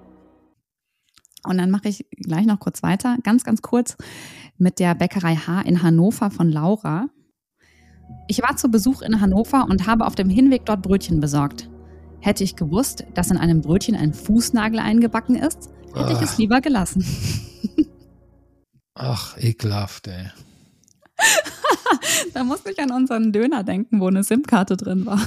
Und 1.43 1.59
dann 1.59 1.73
mache 1.73 1.89
ich 1.89 2.07
gleich 2.11 2.47
noch 2.47 2.61
kurz 2.61 2.85
weiter, 2.85 3.17
ganz, 3.25 3.43
ganz 3.43 3.61
kurz, 3.61 3.97
mit 4.57 4.79
der 4.79 4.95
Bäckerei 4.95 5.35
H 5.35 5.63
in 5.63 5.83
Hannover 5.83 6.31
von 6.31 6.49
Laura. 6.49 7.09
Ich 8.29 8.41
war 8.41 8.57
zu 8.57 8.69
Besuch 8.71 9.03
in 9.03 9.21
Hannover 9.21 9.67
und 9.69 9.89
habe 9.89 10.07
auf 10.07 10.15
dem 10.15 10.31
Hinweg 10.31 10.65
dort 10.65 10.83
Brötchen 10.83 11.19
besorgt. 11.19 11.69
Hätte 12.21 12.45
ich 12.45 12.55
gewusst, 12.55 13.05
dass 13.15 13.33
in 13.33 13.37
einem 13.37 13.63
Brötchen 13.63 13.97
ein 13.97 14.15
Fußnagel 14.15 14.79
eingebacken 14.79 15.35
ist, 15.35 15.71
hätte 15.93 16.13
ich 16.13 16.21
es 16.21 16.39
lieber 16.39 16.61
gelassen. 16.61 17.05
Ach, 18.95 19.37
ekelhaft, 19.39 20.07
ey. 20.07 20.31
da 22.35 22.45
musste 22.45 22.71
ich 22.71 22.79
an 22.81 22.91
unseren 22.91 23.33
Döner 23.33 23.65
denken, 23.65 24.01
wo 24.01 24.07
eine 24.09 24.25
SIM-Karte 24.25 24.77
drin 24.77 25.07
war. 25.07 25.21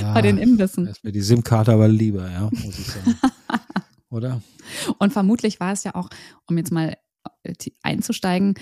Ja, 0.00 0.12
Bei 0.14 0.22
den 0.22 0.38
Imbissen. 0.38 0.86
ist 0.86 1.04
mir 1.04 1.12
die 1.12 1.20
SIM-Karte 1.22 1.72
aber 1.72 1.88
lieber, 1.88 2.30
ja, 2.30 2.50
muss 2.50 2.78
ich 2.78 2.86
sagen. 2.86 3.18
Oder? 4.10 4.42
Und 4.98 5.12
vermutlich 5.12 5.60
war 5.60 5.72
es 5.72 5.84
ja 5.84 5.94
auch, 5.94 6.08
um 6.48 6.56
jetzt 6.56 6.72
mal 6.72 6.96
äh, 7.42 7.54
einzusteigen, 7.82 8.54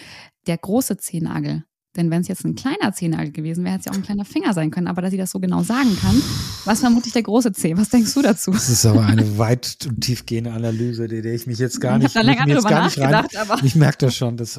der 0.47 0.59
große 0.59 0.97
Zehennagel. 0.97 1.65
Denn 1.97 2.11
wenn 2.11 2.23
es 2.23 2.29
jetzt 2.29 2.45
ein 2.47 2.55
kleiner 2.55 2.93
Zehennagel 2.93 3.33
gewesen 3.33 3.65
wäre, 3.65 3.75
hätte 3.75 3.81
es 3.81 3.87
ja 3.87 3.93
auch 3.93 3.97
ein 3.97 4.03
kleiner 4.03 4.25
Finger 4.25 4.55
sein 4.55 4.71
können. 4.71 4.87
Aber 4.87 5.03
dass 5.03 5.11
sie 5.11 5.19
das 5.19 5.31
so 5.31 5.41
genau 5.41 5.63
sagen 5.63 5.95
kann, 6.01 6.23
was 6.65 6.81
vermutlich 6.81 7.13
der 7.13 7.23
große 7.23 7.53
Zeh? 7.53 7.77
Was 7.77 7.91
denkst 7.91 8.15
du 8.15 8.23
dazu? 8.23 8.51
Das 8.51 8.71
ist 8.71 8.87
aber 8.87 9.05
eine 9.05 9.37
weit 9.37 9.77
und 9.87 10.01
tiefgehende 10.01 10.53
Analyse, 10.53 11.07
die, 11.07 11.21
der 11.21 11.35
ich 11.35 11.47
mich 11.47 11.59
jetzt 11.59 11.81
gar 11.81 11.99
nicht, 11.99 12.17
ich 12.17 12.23
jetzt 12.23 12.69
gar 12.69 12.85
nicht 12.85 12.99
rein. 12.99 13.15
Aber 13.15 13.63
ich 13.63 13.75
merke 13.75 13.99
das 13.99 14.17
schon. 14.17 14.39
Das, 14.39 14.59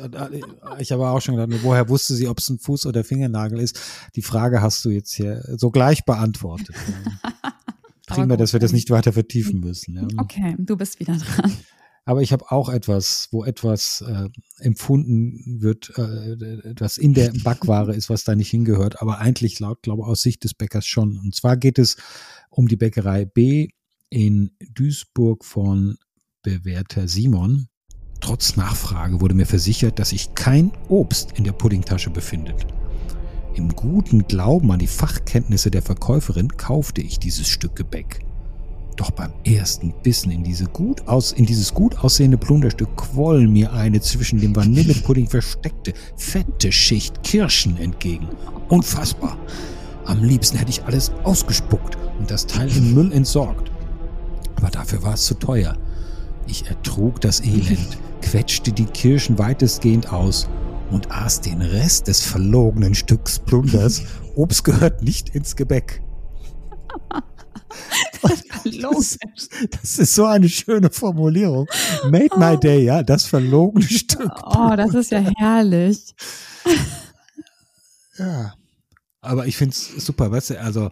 ich 0.78 0.92
habe 0.92 1.08
auch 1.08 1.22
schon 1.22 1.36
gedacht, 1.36 1.64
woher 1.64 1.90
wusste 1.90 2.14
sie, 2.14 2.28
ob 2.28 2.38
es 2.38 2.50
ein 2.50 2.60
Fuß 2.60 2.86
oder 2.86 3.04
Fingernagel 3.04 3.60
ist? 3.60 3.80
Die 4.16 4.22
Frage 4.22 4.62
hast 4.62 4.86
du 4.86 4.92
jetzt 4.92 5.14
hier 5.14 5.44
so 5.58 5.72
gleich 5.72 6.06
beantwortet. 6.06 6.76
Prima, 8.06 8.38
dass 8.38 8.54
wir 8.54 8.60
das 8.60 8.74
nicht 8.74 8.92
weiter 8.92 9.14
vertiefen 9.14 9.60
müssen. 9.60 9.96
Ja. 9.96 10.08
Okay, 10.18 10.56
du 10.60 10.76
bist 10.76 11.00
wieder 11.00 11.16
dran. 11.16 11.52
Aber 12.06 12.22
ich 12.22 12.34
habe 12.34 12.52
auch 12.52 12.68
etwas, 12.68 13.30
wo 13.32 13.46
etwas 13.46 14.02
äh, 14.02 14.28
empfunden 14.60 15.62
wird, 15.62 15.94
äh, 15.98 16.70
etwas 16.70 16.98
in 16.98 17.14
der 17.14 17.32
Backware 17.44 17.96
ist, 17.96 18.10
was 18.10 18.26
da 18.26 18.36
nicht 18.36 18.50
hingehört, 18.50 19.02
aber 19.02 19.20
eigentlich 19.20 19.60
laut, 19.60 19.82
glaube 19.82 20.06
aus 20.06 20.22
Sicht 20.22 20.44
des 20.44 20.54
Bäckers 20.54 20.86
schon. 20.86 21.18
Und 21.18 21.34
zwar 21.34 21.56
geht 21.56 21.80
es 21.80 21.96
um 22.50 22.68
die 22.68 22.76
Bäckerei 22.76 23.26
B 23.26 23.70
in 24.10 24.52
Duisburg 24.74 25.46
von 25.46 25.98
Bewerter 26.42 27.08
Simon. 27.08 27.68
Trotz 28.20 28.58
Nachfrage 28.58 29.22
wurde 29.22 29.36
mir 29.36 29.46
versichert, 29.46 29.98
dass 29.98 30.10
sich 30.10 30.36
kein 30.36 30.72
Obst 30.90 31.38
in 31.38 31.46
der 31.46 31.54
Puddingtasche 31.54 32.10
befindet. 32.10 32.68
Im 33.56 33.70
guten 33.70 34.28
Glauben 34.28 34.72
an 34.72 34.80
die 34.80 34.88
Fachkenntnisse 34.88 35.72
der 35.72 35.82
Verkäuferin 35.82 36.50
kaufte 36.58 37.02
ich 37.02 37.20
dieses 37.20 37.48
Stück 37.48 37.76
Gebäck. 37.76 38.20
Doch 38.96 39.12
beim 39.12 39.34
ersten 39.44 39.94
Bissen 40.04 40.32
in, 40.32 40.44
diese 40.44 40.66
gut 40.66 41.08
aus, 41.08 41.32
in 41.32 41.46
dieses 41.46 41.74
gut 41.74 41.98
aussehende 42.00 42.38
Plunderstück 42.38 42.96
quoll 42.96 43.48
mir 43.48 43.74
eine 43.74 44.00
zwischen 44.02 44.40
dem 44.40 44.56
Vanillepudding 44.56 45.28
versteckte, 45.28 45.94
fette 46.16 46.72
Schicht 46.72 47.24
Kirschen 47.24 47.78
entgegen. 47.78 48.28
Unfassbar. 48.70 49.38
Am 50.06 50.24
liebsten 50.24 50.58
hätte 50.58 50.70
ich 50.70 50.84
alles 50.84 51.12
ausgespuckt 51.24 51.98
und 52.20 52.30
das 52.30 52.46
Teil 52.46 52.70
im 52.76 52.94
Müll 52.94 53.12
entsorgt. 53.12 53.72
Aber 54.58 54.70
dafür 54.70 55.02
war 55.02 55.16
es 55.16 55.26
zu 55.26 55.34
teuer. 55.36 55.76
Ich 56.46 56.68
ertrug 56.68 57.20
das 57.22 57.40
Elend, 57.42 57.98
quetschte 58.22 58.72
die 58.72 58.86
Kirschen 58.86 59.40
weitestgehend 59.40 60.12
aus 60.12 60.48
und 60.92 61.12
aß 61.12 61.42
den 61.42 61.62
Rest 61.62 62.08
des 62.08 62.22
verlogenen 62.22 62.94
Stücks 62.94 63.40
Plunders. 63.40 64.04
Obst 64.36 64.64
gehört 64.64 65.02
nicht 65.02 65.30
ins 65.30 65.56
Gebäck. 65.56 66.02
Das, 68.82 69.18
das, 69.72 70.00
ist 70.00 70.16
so 70.16 70.26
eine 70.26 70.50
schöne 70.50 70.90
Formulierung. 70.90 71.68
Made 72.10 72.38
my 72.38 72.58
day, 72.58 72.84
ja, 72.86 73.04
das 73.04 73.26
verlogene 73.26 73.86
Stück. 73.86 74.32
Oh, 74.46 74.74
das 74.76 74.94
ist 74.94 75.12
ja 75.12 75.20
herrlich. 75.38 76.16
Ja. 78.18 78.54
Aber 79.22 79.48
ich 79.48 79.58
finde 79.58 79.74
es 79.74 80.06
super, 80.06 80.30
weißt 80.30 80.52
du, 80.52 80.62
also 80.62 80.92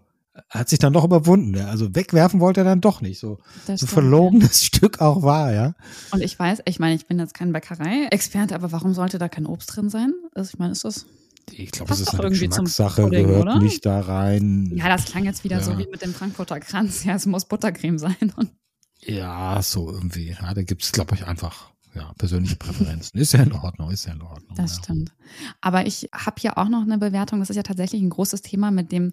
hat 0.49 0.69
sich 0.69 0.79
dann 0.79 0.93
doch 0.93 1.03
überwunden. 1.03 1.55
Ja. 1.55 1.67
Also 1.67 1.93
wegwerfen 1.93 2.39
wollte 2.39 2.61
er 2.61 2.63
dann 2.63 2.81
doch 2.81 3.01
nicht. 3.01 3.19
So, 3.19 3.39
so 3.65 3.75
stimmt, 3.75 3.91
verlogen 3.91 4.41
ja. 4.41 4.47
das 4.47 4.63
Stück 4.63 5.01
auch 5.01 5.21
war, 5.21 5.51
ja. 5.53 5.73
Und 6.11 6.21
ich 6.21 6.37
weiß, 6.37 6.59
ich 6.65 6.79
meine, 6.79 6.95
ich 6.95 7.05
bin 7.05 7.19
jetzt 7.19 7.33
kein 7.33 7.51
Bäckerei-Experte, 7.51 8.55
aber 8.55 8.71
warum 8.71 8.93
sollte 8.93 9.19
da 9.19 9.27
kein 9.27 9.45
Obst 9.45 9.75
drin 9.75 9.89
sein? 9.89 10.13
Also 10.33 10.51
ich 10.53 10.59
meine, 10.59 10.71
ist 10.71 10.85
das. 10.85 11.05
Ich 11.53 11.71
glaube, 11.71 11.93
es 11.93 11.99
ist 12.01 12.13
eine 12.19 12.29
Geschmackssache, 12.29 13.03
Pudding, 13.03 13.27
gehört 13.27 13.41
oder? 13.43 13.59
nicht 13.59 13.85
da 13.85 13.99
rein. 14.01 14.71
Ja, 14.75 14.87
das 14.89 15.05
klang 15.05 15.25
jetzt 15.25 15.43
wieder 15.43 15.61
so 15.61 15.71
Ja. 15.71 15.77
wie 15.79 15.87
mit 15.87 16.01
dem 16.01 16.13
Frankfurter 16.13 16.59
Kranz. 16.59 17.03
Ja, 17.03 17.15
es 17.15 17.25
muss 17.25 17.45
Buttercreme 17.45 17.97
sein. 17.99 18.15
Ja, 19.03 19.59
so 19.63 19.89
irgendwie. 19.91 20.35
Ja, 20.39 20.53
da 20.53 20.61
gibt 20.61 20.83
es, 20.83 20.91
glaube 20.91 21.15
ich, 21.15 21.25
einfach 21.25 21.71
ja, 21.95 22.13
persönliche 22.19 22.55
Präferenzen. 22.55 23.19
Ist 23.19 23.33
ja 23.33 23.41
in 23.41 23.51
Ordnung, 23.51 23.89
ist 23.89 24.05
ja 24.05 24.13
in 24.13 24.21
Ordnung. 24.21 24.55
das 24.55 24.77
ja. 24.77 24.83
stimmt. 24.83 25.11
Aber 25.59 25.87
ich 25.87 26.07
habe 26.13 26.39
hier 26.39 26.57
auch 26.59 26.69
noch 26.69 26.83
eine 26.83 26.99
Bewertung. 26.99 27.39
Das 27.39 27.49
ist 27.49 27.55
ja 27.55 27.63
tatsächlich 27.63 28.01
ein 28.01 28.11
großes 28.11 28.43
Thema 28.43 28.69
mit 28.71 28.91
dem 28.91 29.11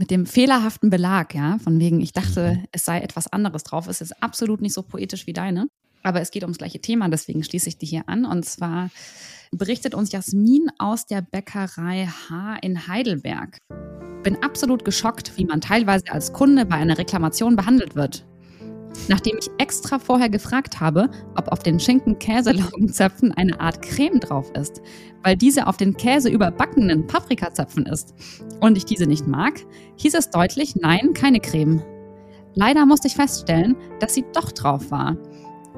mit 0.00 0.10
dem 0.12 0.26
fehlerhaften 0.26 0.90
Belag, 0.90 1.34
ja, 1.34 1.58
von 1.58 1.78
wegen, 1.80 2.00
ich 2.00 2.12
dachte, 2.12 2.54
Mhm. 2.54 2.64
es 2.70 2.84
sei 2.84 3.00
etwas 3.00 3.26
anderes 3.26 3.64
drauf. 3.64 3.88
Es 3.88 4.00
ist 4.00 4.22
absolut 4.22 4.60
nicht 4.62 4.72
so 4.72 4.82
poetisch 4.82 5.26
wie 5.26 5.32
deine, 5.32 5.66
aber 6.02 6.20
es 6.20 6.30
geht 6.30 6.42
ums 6.42 6.58
gleiche 6.58 6.80
Thema, 6.80 7.08
deswegen 7.08 7.42
schließe 7.42 7.68
ich 7.68 7.78
die 7.78 7.86
hier 7.86 8.08
an. 8.08 8.24
Und 8.24 8.44
zwar 8.44 8.90
berichtet 9.50 9.94
uns 9.94 10.12
Jasmin 10.12 10.70
aus 10.78 11.06
der 11.06 11.22
Bäckerei 11.22 12.06
H 12.06 12.56
in 12.62 12.88
Heidelberg. 12.88 13.58
Bin 14.22 14.42
absolut 14.42 14.84
geschockt, 14.84 15.36
wie 15.36 15.44
man 15.44 15.60
teilweise 15.60 16.10
als 16.10 16.32
Kunde 16.32 16.66
bei 16.66 16.76
einer 16.76 16.98
Reklamation 16.98 17.56
behandelt 17.56 17.94
wird. 17.94 18.26
Nachdem 19.08 19.38
ich 19.38 19.50
extra 19.58 19.98
vorher 19.98 20.28
gefragt 20.28 20.80
habe, 20.80 21.10
ob 21.36 21.48
auf 21.48 21.60
den 21.60 21.78
Schinken-Käselaugenzöpfen 21.78 23.32
eine 23.32 23.60
Art 23.60 23.82
Creme 23.82 24.18
drauf 24.18 24.50
ist, 24.52 24.80
weil 25.22 25.36
diese 25.36 25.66
auf 25.66 25.76
den 25.76 25.96
Käse 25.96 26.30
überbackenen 26.30 27.06
Paprikazöpfen 27.06 27.86
ist 27.86 28.14
und 28.60 28.76
ich 28.76 28.84
diese 28.84 29.06
nicht 29.06 29.26
mag, 29.26 29.60
hieß 29.96 30.14
es 30.14 30.30
deutlich, 30.30 30.74
nein, 30.76 31.12
keine 31.14 31.40
Creme. 31.40 31.82
Leider 32.54 32.86
musste 32.86 33.08
ich 33.08 33.14
feststellen, 33.14 33.76
dass 34.00 34.14
sie 34.14 34.24
doch 34.32 34.50
drauf 34.50 34.90
war. 34.90 35.16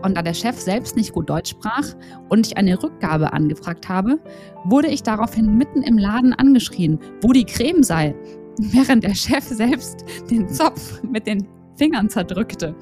Und 0.03 0.17
da 0.17 0.23
der 0.23 0.35
Chef 0.35 0.59
selbst 0.59 0.97
nicht 0.97 1.13
gut 1.13 1.29
Deutsch 1.29 1.51
sprach 1.51 1.95
und 2.29 2.47
ich 2.47 2.57
eine 2.57 2.83
Rückgabe 2.83 3.33
angefragt 3.33 3.89
habe, 3.89 4.19
wurde 4.65 4.89
ich 4.89 5.03
daraufhin 5.03 5.57
mitten 5.57 5.83
im 5.83 5.99
Laden 5.99 6.33
angeschrien, 6.33 6.99
wo 7.23 7.33
die 7.33 7.45
Creme 7.45 7.83
sei, 7.83 8.15
während 8.59 9.05
der 9.05 9.15
Chef 9.15 9.45
selbst 9.45 10.05
den 10.31 10.49
Zopf 10.49 11.03
mit 11.03 11.27
den 11.27 11.47
Fingern 11.77 12.09
zerdrückte. 12.09 12.75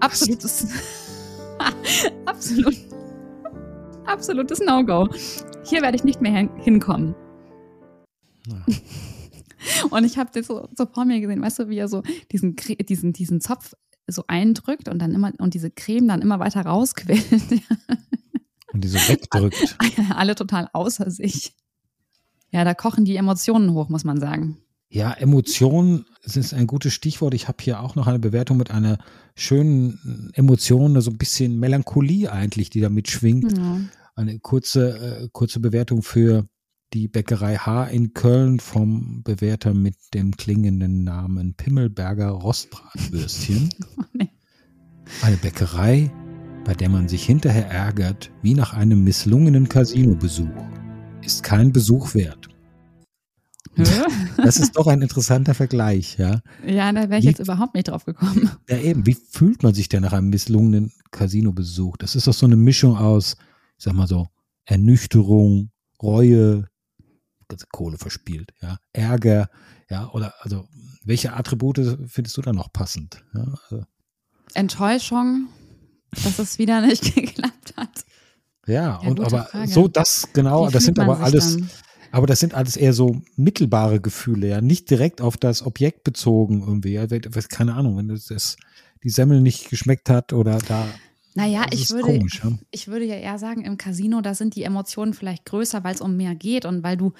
Absolutes, 0.00 0.68
absolut, 2.26 2.76
absolutes 4.04 4.60
No-Go. 4.60 5.08
Hier 5.64 5.82
werde 5.82 5.96
ich 5.96 6.04
nicht 6.04 6.20
mehr 6.20 6.32
hin 6.32 6.50
hinkommen. 6.56 7.14
Ja. 8.48 8.64
Und 9.90 10.04
ich 10.04 10.18
habe 10.18 10.30
das 10.32 10.46
so, 10.46 10.68
so 10.76 10.86
vor 10.86 11.04
mir 11.04 11.20
gesehen, 11.20 11.40
weißt 11.40 11.60
du, 11.60 11.68
wie 11.68 11.78
er 11.78 11.88
so 11.88 12.02
diesen, 12.32 12.56
diesen, 12.56 13.12
diesen 13.12 13.40
Zopf 13.40 13.74
so 14.06 14.24
eindrückt 14.26 14.88
und 14.88 14.98
dann 14.98 15.14
immer 15.14 15.32
und 15.38 15.54
diese 15.54 15.70
Creme 15.70 16.08
dann 16.08 16.22
immer 16.22 16.38
weiter 16.38 16.62
rausquillt. 16.62 17.24
Und 18.72 18.84
die 18.84 18.88
so 18.88 18.98
wegdrückt. 18.98 19.76
Alle 20.14 20.34
total 20.34 20.68
außer 20.72 21.10
sich. 21.10 21.54
Ja, 22.50 22.64
da 22.64 22.74
kochen 22.74 23.04
die 23.04 23.16
Emotionen 23.16 23.72
hoch, 23.72 23.88
muss 23.88 24.04
man 24.04 24.18
sagen. 24.18 24.58
Ja, 24.88 25.12
Emotion 25.12 26.04
das 26.22 26.36
ist 26.36 26.54
ein 26.54 26.66
gutes 26.66 26.94
Stichwort. 26.94 27.34
Ich 27.34 27.48
habe 27.48 27.58
hier 27.60 27.80
auch 27.80 27.96
noch 27.96 28.06
eine 28.06 28.20
Bewertung 28.20 28.56
mit 28.56 28.70
einer 28.70 28.98
schönen 29.34 30.30
Emotion, 30.34 31.00
so 31.00 31.10
ein 31.10 31.18
bisschen 31.18 31.58
Melancholie 31.58 32.30
eigentlich, 32.30 32.70
die 32.70 32.80
da 32.80 32.88
mitschwingt. 32.88 33.56
Ja. 33.56 33.80
Eine 34.14 34.38
kurze, 34.38 35.22
äh, 35.24 35.28
kurze 35.32 35.58
Bewertung 35.58 36.02
für 36.02 36.46
die 36.92 37.08
Bäckerei 37.08 37.56
H 37.56 37.86
in 37.86 38.12
Köln 38.12 38.60
vom 38.60 39.22
Bewerter 39.22 39.72
mit 39.74 39.96
dem 40.14 40.36
klingenden 40.36 41.04
Namen 41.04 41.54
Pimmelberger 41.54 42.28
Rostbratwürstchen. 42.28 43.70
nee. 44.12 44.28
Eine 45.22 45.36
Bäckerei, 45.36 46.10
bei 46.64 46.74
der 46.74 46.88
man 46.88 47.08
sich 47.08 47.24
hinterher 47.24 47.68
ärgert, 47.70 48.30
wie 48.42 48.54
nach 48.54 48.74
einem 48.74 49.04
misslungenen 49.04 49.68
Casino-Besuch. 49.68 50.48
Ist 51.22 51.42
kein 51.42 51.72
Besuch 51.72 52.14
wert. 52.14 52.48
Das 54.36 54.58
ist 54.58 54.76
doch 54.76 54.86
ein 54.86 55.02
interessanter 55.02 55.54
Vergleich, 55.54 56.18
ja. 56.18 56.40
Ja, 56.66 56.90
da 56.92 57.08
wäre 57.08 57.18
ich 57.18 57.24
Wie- 57.24 57.28
jetzt 57.28 57.38
überhaupt 57.40 57.74
nicht 57.74 57.88
drauf 57.88 58.04
gekommen. 58.04 58.50
Ja, 58.68 58.76
eben, 58.78 59.06
wie 59.06 59.14
fühlt 59.14 59.62
man 59.62 59.72
sich 59.72 59.88
denn 59.88 60.02
nach 60.02 60.12
einem 60.12 60.30
misslungenen 60.30 60.92
Casino-Besuch? 61.10 61.96
Das 61.98 62.16
ist 62.16 62.26
doch 62.26 62.32
so 62.34 62.46
eine 62.46 62.56
Mischung 62.56 62.96
aus, 62.96 63.36
ich 63.78 63.84
sag 63.84 63.94
mal 63.94 64.06
so, 64.08 64.28
Ernüchterung, 64.64 65.70
Reue, 66.02 66.66
ganze 67.52 67.66
Kohle 67.70 67.98
verspielt, 67.98 68.52
ja, 68.60 68.78
Ärger, 68.92 69.48
ja, 69.90 70.10
oder 70.10 70.34
also 70.40 70.66
welche 71.04 71.34
Attribute 71.34 71.80
findest 72.06 72.36
du 72.36 72.42
da 72.42 72.52
noch 72.52 72.72
passend? 72.72 73.24
Ja, 73.34 73.54
also, 73.70 73.84
Enttäuschung, 74.54 75.48
dass 76.24 76.38
es 76.38 76.58
wieder 76.58 76.80
nicht 76.80 77.14
geklappt 77.14 77.74
hat. 77.76 78.04
ja, 78.66 78.74
Ja, 78.74 78.96
und 79.08 79.20
aber 79.20 79.44
Frage. 79.44 79.68
so 79.68 79.88
das 79.88 80.28
genau, 80.32 80.68
Wie 80.68 80.72
das 80.72 80.84
sind 80.84 80.98
aber 80.98 81.20
alles, 81.20 81.56
dann? 81.56 81.70
aber 82.10 82.26
das 82.26 82.40
sind 82.40 82.54
alles 82.54 82.76
eher 82.76 82.92
so 82.92 83.22
mittelbare 83.36 84.00
Gefühle, 84.00 84.48
ja, 84.48 84.60
nicht 84.60 84.90
direkt 84.90 85.20
auf 85.20 85.36
das 85.36 85.64
Objekt 85.64 86.04
bezogen 86.04 86.60
irgendwie, 86.62 86.92
ja, 86.92 87.06
keine 87.06 87.74
Ahnung, 87.74 87.96
wenn 87.96 88.08
das, 88.08 88.26
das 88.26 88.56
die 89.02 89.10
Semmel 89.10 89.40
nicht 89.40 89.68
geschmeckt 89.68 90.08
hat 90.10 90.32
oder 90.32 90.58
da, 90.58 90.86
Naja, 91.34 91.64
das 91.70 91.80
ich 91.80 91.90
würde, 91.90 92.18
komisch, 92.18 92.40
ja. 92.44 92.50
ich 92.70 92.88
würde 92.88 93.04
ja 93.06 93.14
eher 93.14 93.38
sagen, 93.38 93.64
im 93.64 93.78
Casino, 93.78 94.20
da 94.20 94.34
sind 94.34 94.54
die 94.54 94.64
Emotionen 94.64 95.14
vielleicht 95.14 95.44
größer, 95.46 95.82
weil 95.84 95.94
es 95.94 96.00
um 96.00 96.16
mehr 96.16 96.34
geht 96.34 96.64
und 96.66 96.82
weil 96.82 96.96
du 96.96 97.12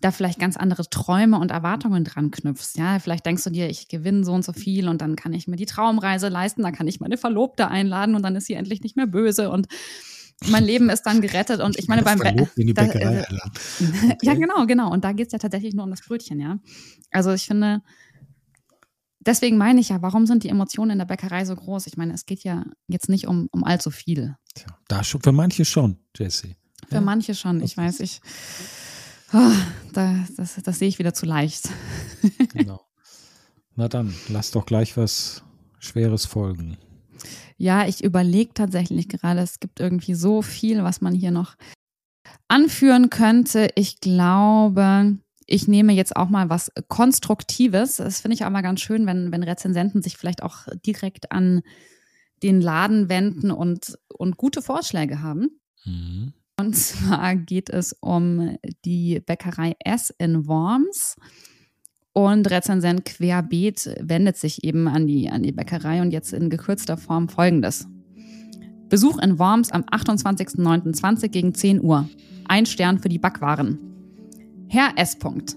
da 0.00 0.12
vielleicht 0.12 0.38
ganz 0.38 0.56
andere 0.56 0.88
Träume 0.88 1.38
und 1.38 1.50
Erwartungen 1.50 2.04
dran 2.04 2.30
knüpfst. 2.30 2.76
Ja, 2.78 2.98
vielleicht 3.00 3.26
denkst 3.26 3.44
du 3.44 3.50
dir, 3.50 3.68
ich 3.68 3.88
gewinne 3.88 4.24
so 4.24 4.32
und 4.32 4.44
so 4.44 4.52
viel 4.52 4.88
und 4.88 5.02
dann 5.02 5.14
kann 5.16 5.34
ich 5.34 5.46
mir 5.46 5.56
die 5.56 5.66
Traumreise 5.66 6.28
leisten, 6.28 6.62
dann 6.62 6.72
kann 6.74 6.88
ich 6.88 7.00
meine 7.00 7.18
Verlobte 7.18 7.68
einladen 7.68 8.14
und 8.14 8.22
dann 8.22 8.34
ist 8.36 8.46
sie 8.46 8.54
endlich 8.54 8.80
nicht 8.82 8.96
mehr 8.96 9.06
böse 9.06 9.50
und 9.50 9.66
mein 10.48 10.64
Leben 10.64 10.88
ist 10.88 11.02
dann 11.02 11.20
gerettet. 11.20 11.60
Und 11.60 11.78
ich 11.78 11.86
meine, 11.86 12.02
beim 12.02 12.18
Verlobt 12.18 12.56
in 12.56 12.68
die 12.68 12.72
da- 12.72 12.84
Bäckerei 12.86 13.16
äh, 13.16 13.24
einladen. 13.26 13.52
Ja, 14.22 14.32
Okay. 14.32 14.40
genau, 14.40 14.64
genau. 14.66 14.90
Und 14.90 15.04
da 15.04 15.12
geht 15.12 15.26
es 15.26 15.32
ja 15.34 15.38
tatsächlich 15.38 15.74
nur 15.74 15.84
um 15.84 15.90
das 15.90 16.00
Brötchen, 16.00 16.40
ja. 16.40 16.58
Also 17.10 17.32
ich 17.32 17.42
finde, 17.44 17.82
deswegen 19.20 19.56
meine 19.58 19.80
ich 19.80 19.88
ja, 19.90 20.02
warum 20.02 20.26
sind 20.26 20.44
die 20.44 20.48
Emotionen 20.48 20.92
in 20.92 20.98
der 20.98 21.04
Bäckerei 21.06 21.44
so 21.44 21.54
groß? 21.54 21.86
Ich 21.86 21.96
meine, 21.96 22.12
es 22.14 22.26
geht 22.26 22.42
ja 22.44 22.64
jetzt 22.88 23.08
nicht 23.08 23.26
um, 23.26 23.48
um 23.52 23.64
allzu 23.64 23.90
viel. 23.90 24.36
Tja, 24.54 24.66
da 24.88 25.04
schon, 25.04 25.20
für 25.22 25.32
manche 25.32 25.64
schon, 25.64 25.98
Jesse. 26.16 26.56
Für 26.88 26.96
Ja. 26.96 27.00
manche 27.00 27.34
schon. 27.34 27.62
Ich 27.62 27.76
weiß, 27.76 28.00
ich. 28.00 28.20
Ah, 29.32 29.52
da, 29.92 30.24
das, 30.36 30.56
das 30.56 30.78
sehe 30.78 30.88
ich 30.88 30.98
wieder 30.98 31.14
zu 31.14 31.26
leicht. 31.26 31.68
Genau. 32.52 32.80
Na 33.76 33.88
dann, 33.88 34.12
lass 34.28 34.50
doch 34.50 34.66
gleich 34.66 34.96
was 34.96 35.42
Schweres 35.78 36.26
folgen. 36.26 36.76
Ja, 37.56 37.86
ich 37.86 38.02
überlege 38.02 38.52
tatsächlich 38.54 39.08
gerade, 39.08 39.40
es 39.40 39.60
gibt 39.60 39.78
irgendwie 39.80 40.14
so 40.14 40.42
viel, 40.42 40.82
was 40.82 41.00
man 41.00 41.14
hier 41.14 41.30
noch 41.30 41.54
anführen 42.48 43.08
könnte. 43.10 43.68
Ich 43.76 44.00
glaube, 44.00 45.16
ich 45.50 45.66
nehme 45.66 45.92
jetzt 45.92 46.14
auch 46.16 46.28
mal 46.28 46.48
was 46.48 46.70
Konstruktives. 46.88 47.96
Das 47.96 48.20
finde 48.20 48.36
ich 48.36 48.44
auch 48.44 48.50
mal 48.50 48.62
ganz 48.62 48.80
schön, 48.80 49.04
wenn, 49.04 49.32
wenn 49.32 49.42
Rezensenten 49.42 50.00
sich 50.00 50.16
vielleicht 50.16 50.42
auch 50.42 50.68
direkt 50.86 51.32
an 51.32 51.62
den 52.42 52.60
Laden 52.60 53.08
wenden 53.08 53.50
und, 53.50 53.98
und 54.16 54.36
gute 54.36 54.62
Vorschläge 54.62 55.22
haben. 55.22 55.60
Mhm. 55.84 56.32
Und 56.58 56.76
zwar 56.76 57.34
geht 57.34 57.68
es 57.68 57.96
um 58.00 58.56
die 58.84 59.20
Bäckerei 59.20 59.74
S 59.84 60.14
in 60.18 60.46
Worms. 60.46 61.16
Und 62.12 62.48
Rezensent 62.48 63.04
Querbeet 63.04 63.96
wendet 64.00 64.36
sich 64.36 64.62
eben 64.62 64.88
an 64.88 65.06
die, 65.06 65.30
an 65.30 65.42
die 65.42 65.52
Bäckerei 65.52 66.00
und 66.00 66.12
jetzt 66.12 66.32
in 66.32 66.48
gekürzter 66.48 66.96
Form 66.96 67.28
folgendes. 67.28 67.88
Besuch 68.88 69.18
in 69.18 69.38
Worms 69.38 69.72
am 69.72 69.82
28.09.20 69.82 71.28
gegen 71.28 71.54
10 71.54 71.82
Uhr. 71.82 72.08
Ein 72.46 72.66
Stern 72.66 72.98
für 72.98 73.08
die 73.08 73.18
Backwaren. 73.18 73.89
Herr 74.72 74.92
S. 74.94 75.16
Punkt. 75.16 75.56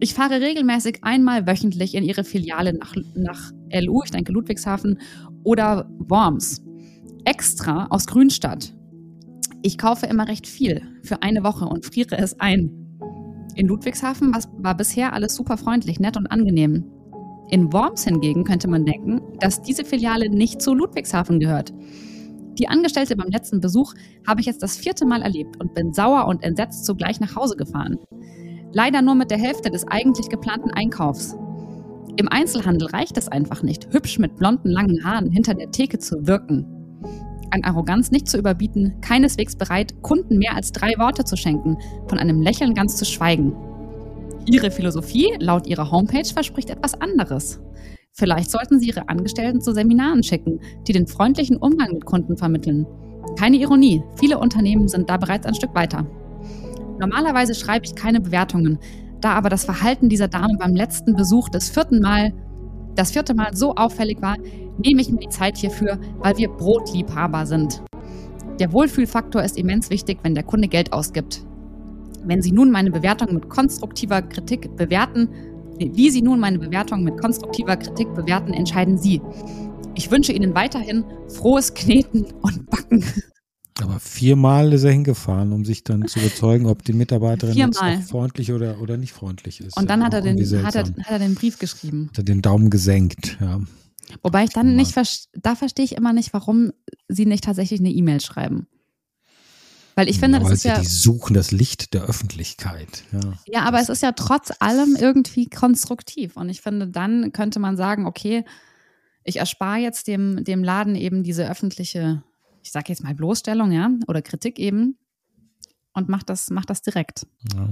Ich 0.00 0.14
fahre 0.14 0.40
regelmäßig 0.40 1.00
einmal 1.02 1.46
wöchentlich 1.46 1.94
in 1.94 2.02
Ihre 2.02 2.24
Filiale 2.24 2.72
nach, 2.72 2.94
nach 3.14 3.52
LU, 3.70 4.02
ich 4.02 4.12
denke 4.12 4.32
Ludwigshafen, 4.32 4.98
oder 5.44 5.90
Worms. 5.98 6.64
Extra 7.26 7.86
aus 7.90 8.06
Grünstadt. 8.06 8.74
Ich 9.60 9.76
kaufe 9.76 10.06
immer 10.06 10.26
recht 10.26 10.46
viel 10.46 10.80
für 11.02 11.22
eine 11.22 11.44
Woche 11.44 11.66
und 11.66 11.84
friere 11.84 12.16
es 12.16 12.40
ein. 12.40 12.70
In 13.56 13.66
Ludwigshafen 13.66 14.34
war 14.56 14.74
bisher 14.74 15.12
alles 15.12 15.34
super 15.34 15.58
freundlich, 15.58 16.00
nett 16.00 16.16
und 16.16 16.26
angenehm. 16.28 16.86
In 17.50 17.70
Worms 17.74 18.04
hingegen 18.04 18.44
könnte 18.44 18.68
man 18.68 18.86
denken, 18.86 19.20
dass 19.38 19.60
diese 19.60 19.84
Filiale 19.84 20.30
nicht 20.30 20.62
zu 20.62 20.72
Ludwigshafen 20.72 21.40
gehört. 21.40 21.74
Die 22.58 22.68
Angestellte 22.68 23.16
beim 23.16 23.28
letzten 23.28 23.60
Besuch 23.60 23.92
habe 24.26 24.40
ich 24.40 24.46
jetzt 24.46 24.62
das 24.62 24.78
vierte 24.78 25.04
Mal 25.04 25.20
erlebt 25.20 25.60
und 25.60 25.74
bin 25.74 25.92
sauer 25.92 26.26
und 26.26 26.42
entsetzt 26.42 26.86
zugleich 26.86 27.20
nach 27.20 27.36
Hause 27.36 27.54
gefahren. 27.54 27.98
Leider 28.76 29.00
nur 29.00 29.14
mit 29.14 29.30
der 29.30 29.38
Hälfte 29.38 29.70
des 29.70 29.88
eigentlich 29.88 30.28
geplanten 30.28 30.70
Einkaufs. 30.70 31.34
Im 32.18 32.28
Einzelhandel 32.28 32.88
reicht 32.88 33.16
es 33.16 33.26
einfach 33.26 33.62
nicht, 33.62 33.88
hübsch 33.90 34.18
mit 34.18 34.36
blonden 34.36 34.68
langen 34.68 35.02
Haaren 35.02 35.30
hinter 35.30 35.54
der 35.54 35.70
Theke 35.70 35.98
zu 35.98 36.26
wirken. 36.26 36.66
An 37.50 37.64
Arroganz 37.64 38.10
nicht 38.10 38.28
zu 38.28 38.36
überbieten, 38.36 39.00
keineswegs 39.00 39.56
bereit, 39.56 39.94
Kunden 40.02 40.36
mehr 40.36 40.54
als 40.54 40.72
drei 40.72 40.92
Worte 40.98 41.24
zu 41.24 41.38
schenken, 41.38 41.78
von 42.06 42.18
einem 42.18 42.42
Lächeln 42.42 42.74
ganz 42.74 42.98
zu 42.98 43.06
schweigen. 43.06 43.56
Ihre 44.44 44.70
Philosophie 44.70 45.32
laut 45.40 45.66
Ihrer 45.66 45.90
Homepage 45.90 46.30
verspricht 46.30 46.68
etwas 46.68 47.00
anderes. 47.00 47.62
Vielleicht 48.12 48.50
sollten 48.50 48.78
Sie 48.78 48.88
Ihre 48.88 49.08
Angestellten 49.08 49.62
zu 49.62 49.72
Seminaren 49.72 50.22
schicken, 50.22 50.60
die 50.86 50.92
den 50.92 51.06
freundlichen 51.06 51.56
Umgang 51.56 51.94
mit 51.94 52.04
Kunden 52.04 52.36
vermitteln. 52.36 52.86
Keine 53.38 53.56
Ironie, 53.56 54.02
viele 54.16 54.38
Unternehmen 54.38 54.86
sind 54.86 55.08
da 55.08 55.16
bereits 55.16 55.46
ein 55.46 55.54
Stück 55.54 55.74
weiter. 55.74 56.06
Normalerweise 56.98 57.54
schreibe 57.54 57.84
ich 57.84 57.94
keine 57.94 58.20
Bewertungen, 58.20 58.78
da 59.20 59.32
aber 59.32 59.48
das 59.48 59.64
Verhalten 59.64 60.08
dieser 60.08 60.28
Dame 60.28 60.56
beim 60.58 60.74
letzten 60.74 61.14
Besuch 61.14 61.48
des 61.48 61.68
vierten 61.68 62.00
Mal, 62.00 62.32
das 62.94 63.12
vierte 63.12 63.34
Mal 63.34 63.54
so 63.54 63.74
auffällig 63.74 64.22
war, 64.22 64.36
nehme 64.78 65.02
ich 65.02 65.10
mir 65.10 65.18
die 65.18 65.28
Zeit 65.28 65.58
hierfür, 65.58 65.98
weil 66.18 66.36
wir 66.36 66.48
Brotliebhaber 66.48 67.46
sind. 67.46 67.82
Der 68.58 68.72
Wohlfühlfaktor 68.72 69.42
ist 69.42 69.58
immens 69.58 69.90
wichtig, 69.90 70.18
wenn 70.22 70.34
der 70.34 70.44
Kunde 70.44 70.68
Geld 70.68 70.92
ausgibt. 70.92 71.44
Wenn 72.24 72.40
Sie 72.40 72.52
nun 72.52 72.70
meine 72.70 72.90
Bewertung 72.90 73.34
mit 73.34 73.48
konstruktiver 73.48 74.22
Kritik 74.22 74.74
bewerten, 74.76 75.28
wie 75.78 76.10
Sie 76.10 76.22
nun 76.22 76.40
meine 76.40 76.58
Bewertung 76.58 77.04
mit 77.04 77.18
konstruktiver 77.18 77.76
Kritik 77.76 78.14
bewerten, 78.14 78.54
entscheiden 78.54 78.96
Sie. 78.96 79.20
Ich 79.94 80.10
wünsche 80.10 80.32
Ihnen 80.32 80.54
weiterhin 80.54 81.04
frohes 81.28 81.74
Kneten 81.74 82.26
und 82.40 82.68
Backen. 82.70 83.04
Aber 83.82 84.00
viermal 84.00 84.72
ist 84.72 84.84
er 84.84 84.92
hingefahren, 84.92 85.52
um 85.52 85.64
sich 85.64 85.84
dann 85.84 86.06
zu 86.08 86.18
überzeugen, 86.18 86.66
ob 86.66 86.82
die 86.82 86.94
Mitarbeiterin 86.94 87.56
jetzt 87.56 87.78
Viermal. 87.78 87.98
auch 87.98 88.02
freundlich 88.02 88.52
oder, 88.52 88.80
oder 88.80 88.96
nicht 88.96 89.12
freundlich 89.12 89.60
ist. 89.60 89.76
Und 89.76 89.90
dann 89.90 90.00
Ja, 90.00 90.06
hat 90.06 90.14
er, 90.14 90.22
den, 90.22 90.38
hat, 90.64 90.74
er, 90.74 90.84
hat 90.84 91.10
er 91.10 91.18
den 91.18 91.34
Brief 91.34 91.58
geschrieben. 91.58 92.08
Hat 92.10 92.18
er 92.18 92.24
den 92.24 92.42
Daumen 92.42 92.70
gesenkt, 92.70 93.36
ja. 93.40 93.60
Wobei 94.22 94.44
ich 94.44 94.50
dann 94.50 94.76
nicht, 94.76 94.94
da 95.34 95.54
verstehe 95.56 95.84
ich 95.84 95.96
immer 95.96 96.12
nicht, 96.12 96.32
warum 96.32 96.72
sie 97.08 97.26
nicht 97.26 97.44
tatsächlich 97.44 97.80
eine 97.80 97.90
E-Mail 97.90 98.20
schreiben. 98.20 98.68
Weil 99.96 100.10
ich 100.10 100.20
finde, 100.20 100.36
ja, 100.36 100.40
das 100.40 100.48
weil 100.48 100.54
ist 100.54 100.62
sie 100.62 100.68
ja, 100.68 100.78
die 100.78 100.86
suchen 100.86 101.32
das 101.32 101.52
Licht 101.52 101.94
der 101.94 102.02
Öffentlichkeit. 102.02 103.04
Ja. 103.12 103.20
ja, 103.46 103.62
aber 103.62 103.80
es 103.80 103.88
ist 103.88 104.02
ja 104.02 104.12
trotz 104.12 104.52
allem 104.60 104.94
irgendwie 104.94 105.48
konstruktiv. 105.48 106.36
Und 106.36 106.50
ich 106.50 106.60
finde, 106.60 106.86
dann 106.86 107.32
könnte 107.32 107.58
man 107.60 107.78
sagen, 107.78 108.06
okay, 108.06 108.44
ich 109.24 109.38
erspare 109.38 109.78
jetzt 109.78 110.06
dem, 110.06 110.44
dem 110.44 110.62
Laden 110.62 110.96
eben 110.96 111.22
diese 111.22 111.48
öffentliche, 111.50 112.22
ich 112.66 112.72
sage 112.72 112.86
jetzt 112.88 113.04
mal 113.04 113.14
Bloßstellung, 113.14 113.70
ja, 113.70 113.90
oder 114.08 114.22
Kritik 114.22 114.58
eben 114.58 114.98
und 115.94 116.08
mach 116.08 116.24
das, 116.24 116.50
mach 116.50 116.64
das 116.64 116.82
direkt. 116.82 117.26
Ja. 117.54 117.68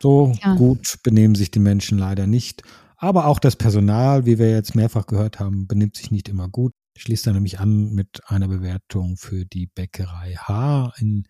So 0.00 0.34
Ja. 0.42 0.54
gut 0.56 0.98
benehmen 1.02 1.34
sich 1.34 1.50
die 1.50 1.58
Menschen 1.58 1.96
leider 1.96 2.26
nicht. 2.26 2.62
Aber 2.98 3.26
auch 3.26 3.38
das 3.38 3.56
Personal, 3.56 4.26
wie 4.26 4.38
wir 4.38 4.50
jetzt 4.50 4.74
mehrfach 4.74 5.06
gehört 5.06 5.40
haben, 5.40 5.66
benimmt 5.66 5.96
sich 5.96 6.10
nicht 6.10 6.28
immer 6.28 6.48
gut. 6.48 6.72
Schließt 6.98 7.26
dann 7.26 7.34
nämlich 7.34 7.58
an 7.58 7.94
mit 7.94 8.20
einer 8.26 8.48
Bewertung 8.48 9.16
für 9.16 9.46
die 9.46 9.66
Bäckerei 9.66 10.34
H 10.34 10.92
in 10.98 11.26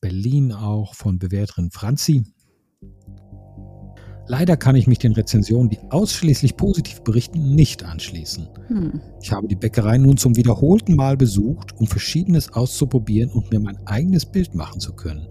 Berlin 0.00 0.52
auch 0.52 0.94
von 0.94 1.18
Bewerterin 1.18 1.72
Franzi. 1.72 2.32
Leider 4.30 4.56
kann 4.56 4.76
ich 4.76 4.86
mich 4.86 5.00
den 5.00 5.10
Rezensionen, 5.10 5.70
die 5.70 5.80
ausschließlich 5.90 6.56
positiv 6.56 7.00
berichten, 7.00 7.56
nicht 7.56 7.84
anschließen. 7.84 8.48
Hm. 8.68 9.00
Ich 9.20 9.32
habe 9.32 9.48
die 9.48 9.56
Bäckerei 9.56 9.98
nun 9.98 10.18
zum 10.18 10.36
wiederholten 10.36 10.94
Mal 10.94 11.16
besucht, 11.16 11.74
um 11.80 11.88
Verschiedenes 11.88 12.52
auszuprobieren 12.52 13.30
und 13.30 13.50
mir 13.50 13.58
mein 13.58 13.84
eigenes 13.88 14.24
Bild 14.24 14.54
machen 14.54 14.78
zu 14.78 14.92
können. 14.92 15.26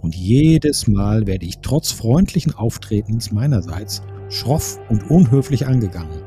Und 0.00 0.16
jedes 0.16 0.86
Mal 0.86 1.26
werde 1.26 1.44
ich 1.44 1.58
trotz 1.58 1.92
freundlichen 1.92 2.54
Auftretens 2.54 3.30
meinerseits 3.30 4.00
schroff 4.30 4.78
und 4.88 5.10
unhöflich 5.10 5.66
angegangen. 5.66 6.22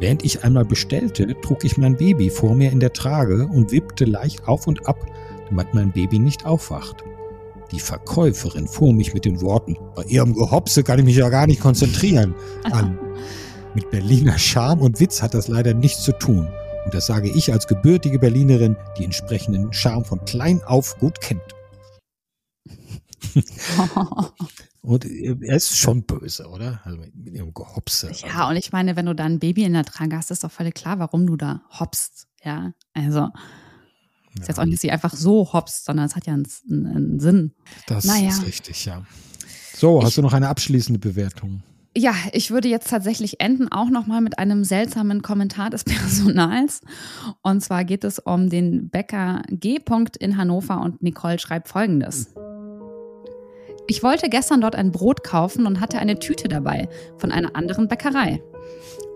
Während 0.00 0.24
ich 0.24 0.44
einmal 0.44 0.64
bestellte, 0.64 1.26
trug 1.42 1.62
ich 1.62 1.76
mein 1.76 1.98
Baby 1.98 2.30
vor 2.30 2.54
mir 2.54 2.72
in 2.72 2.80
der 2.80 2.94
Trage 2.94 3.46
und 3.48 3.70
wippte 3.70 4.06
leicht 4.06 4.48
auf 4.48 4.66
und 4.66 4.88
ab, 4.88 5.04
damit 5.50 5.74
mein 5.74 5.92
Baby 5.92 6.20
nicht 6.20 6.46
aufwacht. 6.46 7.04
Die 7.70 7.80
Verkäuferin 7.80 8.66
fuhr 8.66 8.92
mich 8.94 9.12
mit 9.14 9.24
den 9.24 9.40
Worten, 9.40 9.76
bei 9.94 10.04
ihrem 10.04 10.34
Gehopse 10.34 10.82
kann 10.82 10.98
ich 10.98 11.04
mich 11.04 11.16
ja 11.16 11.28
gar 11.28 11.46
nicht 11.46 11.60
konzentrieren, 11.60 12.34
an. 12.64 12.98
Mit 13.74 13.90
Berliner 13.90 14.38
Charme 14.38 14.80
und 14.80 14.98
Witz 14.98 15.20
hat 15.20 15.34
das 15.34 15.46
leider 15.46 15.74
nichts 15.74 16.02
zu 16.02 16.12
tun. 16.12 16.48
Und 16.84 16.94
das 16.94 17.06
sage 17.06 17.28
ich 17.28 17.52
als 17.52 17.66
gebürtige 17.66 18.18
Berlinerin, 18.18 18.76
die 18.96 19.04
entsprechenden 19.04 19.72
Charme 19.74 20.06
von 20.06 20.24
klein 20.24 20.62
auf 20.64 20.96
gut 20.98 21.20
kennt. 21.20 21.42
Und 24.80 25.04
er 25.04 25.56
ist 25.56 25.76
schon 25.76 26.04
böse, 26.04 26.48
oder? 26.48 26.80
Also 26.84 26.98
mit 26.98 27.34
ihrem 27.34 27.52
Gehopse. 27.52 28.10
ja, 28.26 28.48
und 28.48 28.56
ich 28.56 28.72
meine, 28.72 28.96
wenn 28.96 29.04
du 29.04 29.14
da 29.14 29.24
ein 29.24 29.38
Baby 29.38 29.64
in 29.64 29.74
der 29.74 29.84
Trage 29.84 30.16
hast, 30.16 30.30
ist 30.30 30.44
doch 30.44 30.50
völlig 30.50 30.74
klar, 30.74 30.98
warum 30.98 31.26
du 31.26 31.36
da 31.36 31.60
hoppst. 31.78 32.26
Ja, 32.42 32.72
also 32.94 33.28
ist 34.42 34.48
jetzt 34.48 34.58
auch 34.60 34.64
nicht, 34.64 34.74
dass 34.74 34.80
sie 34.82 34.90
einfach 34.90 35.14
so 35.14 35.52
hoppst, 35.52 35.84
sondern 35.84 36.06
es 36.06 36.16
hat 36.16 36.26
ja 36.26 36.34
einen, 36.34 36.46
einen 36.68 37.20
Sinn. 37.20 37.52
Das 37.86 38.04
Naja. 38.04 38.28
ist 38.28 38.44
richtig, 38.46 38.84
ja. 38.84 39.02
So, 39.74 40.00
hast 40.02 40.10
Ich- 40.10 40.14
du 40.16 40.22
noch 40.22 40.32
eine 40.32 40.48
abschließende 40.48 40.98
Bewertung? 40.98 41.62
Ja, 41.96 42.12
ich 42.32 42.50
würde 42.52 42.68
jetzt 42.68 42.90
tatsächlich 42.90 43.40
enden, 43.40 43.72
auch 43.72 43.88
nochmal 43.90 44.20
mit 44.20 44.38
einem 44.38 44.62
seltsamen 44.62 45.22
Kommentar 45.22 45.70
des 45.70 45.82
Personals. 45.84 46.80
Und 47.42 47.60
zwar 47.62 47.84
geht 47.84 48.04
es 48.04 48.18
um 48.20 48.50
den 48.50 48.88
Bäcker 48.90 49.42
G. 49.50 49.78
in 50.20 50.36
Hannover 50.36 50.80
und 50.80 51.02
Nicole 51.02 51.38
schreibt 51.38 51.68
folgendes. 51.68 52.28
Ich 53.88 54.02
wollte 54.02 54.28
gestern 54.28 54.60
dort 54.60 54.76
ein 54.76 54.92
Brot 54.92 55.24
kaufen 55.24 55.66
und 55.66 55.80
hatte 55.80 55.98
eine 55.98 56.18
Tüte 56.18 56.46
dabei 56.46 56.88
von 57.16 57.32
einer 57.32 57.56
anderen 57.56 57.88
Bäckerei. 57.88 58.42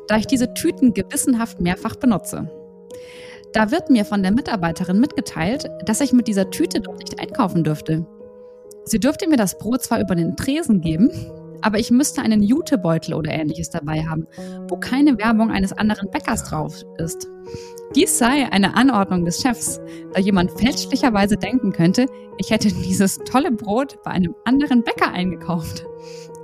Da 0.09 0.17
ich 0.17 0.27
diese 0.27 0.55
Tüten 0.55 0.95
gewissenhaft 0.95 1.61
mehrfach 1.61 1.97
benutze. 1.97 2.51
Da 3.53 3.71
wird 3.71 3.91
mir 3.91 4.05
von 4.05 4.23
der 4.23 4.33
Mitarbeiterin 4.33 4.99
mitgeteilt, 4.99 5.69
dass 5.85 6.01
ich 6.01 6.13
mit 6.13 6.27
dieser 6.27 6.51
Tüte 6.51 6.81
dort 6.81 7.01
nicht 7.01 7.21
einkaufen 7.21 7.65
dürfte. 7.65 8.07
Sie 8.85 8.99
dürfte 8.99 9.29
mir 9.29 9.37
das 9.37 9.59
Brot 9.59 9.83
zwar 9.83 10.01
über 10.01 10.15
den 10.15 10.37
Tresen 10.37 10.81
geben, 10.81 11.11
aber 11.61 11.79
ich 11.79 11.91
müsste 11.91 12.23
einen 12.23 12.43
Jutebeutel 12.43 13.15
oder 13.15 13.31
ähnliches 13.31 13.71
dabei 13.71 14.03
haben, 14.05 14.27
wo 14.69 14.77
keine 14.77 15.19
Werbung 15.19 15.51
eines 15.51 15.73
anderen 15.73 16.11
Bäckers 16.11 16.45
drauf 16.45 16.83
ist. 16.99 17.29
Dies 17.95 18.19
sei 18.19 18.51
eine 18.51 18.75
Anordnung 18.75 19.25
des 19.25 19.41
Chefs, 19.41 19.81
da 20.13 20.21
jemand 20.21 20.51
fälschlicherweise 20.53 21.37
denken 21.37 21.73
könnte, 21.73 22.07
ich 22.39 22.51
hätte 22.51 22.69
dieses 22.89 23.19
tolle 23.19 23.53
Brot 23.53 24.03
bei 24.03 24.11
einem 24.11 24.35
anderen 24.45 24.83
Bäcker 24.83 25.13
eingekauft. 25.13 25.87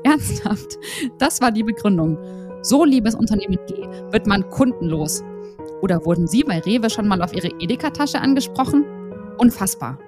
Ernsthaft, 0.04 0.78
das 1.18 1.40
war 1.40 1.50
die 1.50 1.64
Begründung. 1.64 2.18
So, 2.62 2.84
liebes 2.84 3.14
Unternehmen 3.14 3.58
G, 3.66 3.74
wird 4.12 4.26
man 4.26 4.48
kundenlos. 4.50 5.22
Oder 5.80 6.04
wurden 6.04 6.26
Sie 6.26 6.42
bei 6.42 6.58
Rewe 6.58 6.90
schon 6.90 7.06
mal 7.06 7.22
auf 7.22 7.32
Ihre 7.32 7.48
Edeka-Tasche 7.60 8.20
angesprochen? 8.20 8.84
Unfassbar. 9.38 9.98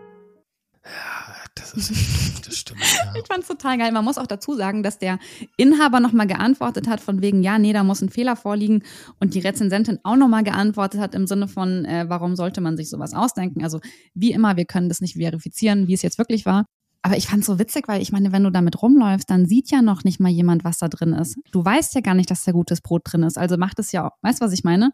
Ja, 0.85 1.35
das 1.55 1.75
ist 1.75 2.47
das 2.47 2.57
stimmt. 2.57 2.81
Ja. 2.81 3.13
Ich 3.21 3.27
fand's 3.27 3.49
total 3.49 3.79
geil. 3.79 3.93
Man 3.93 4.05
muss 4.05 4.19
auch 4.19 4.27
dazu 4.27 4.55
sagen, 4.55 4.83
dass 4.83 4.99
der 4.99 5.19
Inhaber 5.57 6.01
nochmal 6.01 6.27
geantwortet 6.27 6.89
hat, 6.89 7.01
von 7.01 7.23
wegen, 7.23 7.43
ja, 7.43 7.59
nee, 7.59 7.73
da 7.73 7.85
muss 7.85 8.03
ein 8.03 8.09
Fehler 8.09 8.37
vorliegen. 8.37 8.83
Und 9.19 9.35
die 9.35 9.41
Rezensentin 9.41 9.99
auch 10.05 10.17
nochmal 10.17 10.43
geantwortet 10.43 11.01
hat 11.01 11.15
im 11.15 11.27
Sinne 11.27 11.49
von, 11.49 11.85
äh, 11.85 12.07
warum 12.09 12.37
sollte 12.37 12.61
man 12.61 12.77
sich 12.77 12.89
sowas 12.89 13.15
ausdenken? 13.15 13.63
Also, 13.63 13.81
wie 14.15 14.33
immer, 14.33 14.57
wir 14.57 14.65
können 14.65 14.89
das 14.89 15.01
nicht 15.01 15.17
verifizieren, 15.17 15.87
wie 15.87 15.95
es 15.95 16.03
jetzt 16.03 16.19
wirklich 16.19 16.47
war. 16.47 16.67
Aber 17.03 17.17
ich 17.17 17.29
fand's 17.29 17.47
so 17.47 17.59
witzig, 17.59 17.89
weil 17.89 18.03
ich 18.03 18.13
meine, 18.13 18.33
wenn 18.33 18.45
du 18.45 18.51
damit 18.51 18.83
rumläufst, 18.83 19.31
dann 19.31 19.47
sieht 19.47 19.71
ja 19.71 19.81
noch 19.81 20.05
nicht 20.05 20.21
mal 20.21 20.29
jemand, 20.29 20.65
was 20.65 20.79
da 20.79 20.89
drin 20.89 21.13
ist. 21.15 21.39
Du 21.51 21.65
weißt 21.65 21.95
ja 21.95 22.03
gar 22.03 22.15
nicht, 22.15 22.31
dass 22.31 22.45
da 22.45 22.53
gutes 22.53 22.81
Brot 22.83 23.03
drin 23.05 23.23
ist. 23.23 23.39
Also 23.39 23.57
macht 23.57 23.79
es 23.79 23.93
ja 23.93 24.07
auch. 24.07 24.17
Weißt 24.23 24.41
du, 24.41 24.45
was 24.45 24.53
ich 24.53 24.65
meine? 24.65 24.93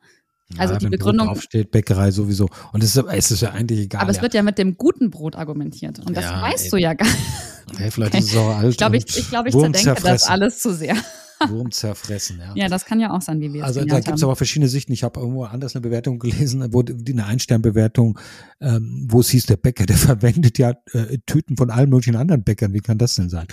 Also 0.57 0.75
ja, 0.75 0.79
die 0.79 0.85
wenn 0.85 0.91
Begründung- 0.93 1.27
Brot 1.27 1.37
draufsteht, 1.37 1.71
Bäckerei 1.71 2.11
sowieso. 2.11 2.49
Und 2.73 2.83
es 2.85 2.95
ist, 2.97 3.05
es 3.11 3.31
ist 3.33 3.43
ja 3.43 3.51
eigentlich 3.51 3.81
egal. 3.81 4.03
Aber 4.03 4.11
es 4.11 4.19
ja. 4.19 4.23
wird 4.23 4.35
ja 4.35 4.43
mit 4.43 4.59
dem 4.59 4.77
guten 4.77 5.11
Brot 5.11 5.35
argumentiert. 5.37 5.99
Und 6.01 6.17
das 6.17 6.25
Ja, 6.25 6.41
weißt 6.43 6.67
ey. 6.67 6.71
du 6.71 6.77
ja 6.79 6.95
gar 6.95 7.07
nicht. 7.07 7.17
Hey, 7.79 7.91
vielleicht 7.91 8.15
ist 8.15 8.31
es 8.31 8.37
auch 8.37 8.57
alt. 8.59 8.71
Ich 8.71 8.77
glaube, 8.77 8.97
ich, 8.97 9.05
ich, 9.17 9.29
glaub, 9.29 9.45
ich 9.45 9.53
zerdenke 9.53 10.01
das 10.01 10.29
alles 10.29 10.61
zu 10.61 10.73
sehr. 10.73 10.95
Wurm 11.49 11.73
zerfressen, 11.73 12.39
ja. 12.39 12.53
Ja, 12.55 12.69
das 12.69 12.85
kann 12.85 13.01
ja 13.01 13.11
auch 13.11 13.21
sein, 13.21 13.41
wie 13.41 13.53
wir 13.53 13.63
es 13.63 13.67
Also 13.67 13.85
da 13.85 13.99
gibt 13.99 14.17
es 14.17 14.23
aber 14.23 14.37
verschiedene 14.37 14.69
Sichten. 14.69 14.93
Ich 14.93 15.03
habe 15.03 15.19
irgendwo 15.19 15.43
anders 15.45 15.75
eine 15.75 15.83
Bewertung 15.83 16.21
gelesen, 16.21 16.65
wo 16.73 16.83
eine 16.83 17.27
Einsternbewertung, 17.27 18.21
ähm, 18.61 19.07
wo 19.11 19.19
es 19.19 19.31
hieß, 19.31 19.47
der 19.47 19.57
Bäcker, 19.57 19.85
der 19.85 19.97
verwendet 19.97 20.59
ja 20.59 20.75
äh, 20.93 21.19
Tüten 21.27 21.57
von 21.57 21.71
allen 21.71 21.91
möglichen 21.91 22.15
anderen 22.15 22.45
Bäckern. 22.45 22.73
Wie 22.73 22.81
kann 22.81 22.99
das 22.99 23.17
denn 23.17 23.29
sein? 23.29 23.49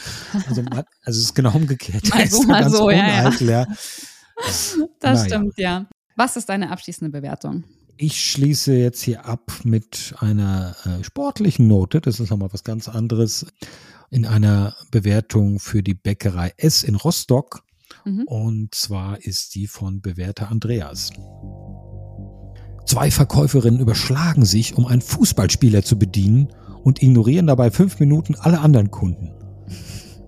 Also, 0.48 0.62
man, 0.62 0.84
also 1.04 1.18
es 1.20 1.26
ist 1.26 1.34
genau 1.34 1.52
umgekehrt. 1.56 2.08
Mal 2.10 2.30
so, 2.30 2.44
mal 2.44 2.70
so, 2.70 2.92
ja, 2.92 3.32
ja. 3.40 3.66
Das 4.38 4.78
Naja. 5.02 5.26
stimmt, 5.26 5.54
ja. 5.58 5.88
Was 6.16 6.36
ist 6.38 6.50
deine 6.50 6.72
abschließende 6.72 7.12
Bewertung? 7.12 7.64
Ich 7.98 8.20
schließe 8.20 8.74
jetzt 8.74 9.02
hier 9.02 9.26
ab 9.26 9.52
mit 9.64 10.16
einer 10.20 10.76
äh, 10.86 11.04
sportlichen 11.04 11.68
Note. 11.68 12.02
Das 12.02 12.20
ist 12.20 12.30
nochmal 12.32 12.52
was 12.52 12.64
ganz 12.64 12.90
anderes. 12.90 13.46
In 14.10 14.26
einer 14.26 14.76
Bewertung 14.92 15.60
für 15.60 15.84
die 15.84 15.94
Bäckerei 15.94 16.54
S 16.58 16.84
in 16.84 16.96
Rostock. 16.96 17.64
Mhm. 18.06 18.24
Und 18.24 18.76
zwar 18.76 19.22
ist 19.22 19.56
die 19.56 19.68
von 19.68 20.02
Bewerter 20.02 20.50
Andreas. 20.50 21.12
Zwei 22.86 23.12
Verkäuferinnen 23.12 23.80
überschlagen 23.80 24.46
sich, 24.46 24.76
um 24.76 24.86
einen 24.86 25.02
Fußballspieler 25.02 25.84
zu 25.84 25.98
bedienen 25.98 26.50
und 26.84 27.02
ignorieren 27.02 27.48
dabei 27.48 27.72
fünf 27.72 28.00
Minuten 28.00 28.36
alle 28.36 28.60
anderen 28.60 28.92
Kunden. 28.92 29.32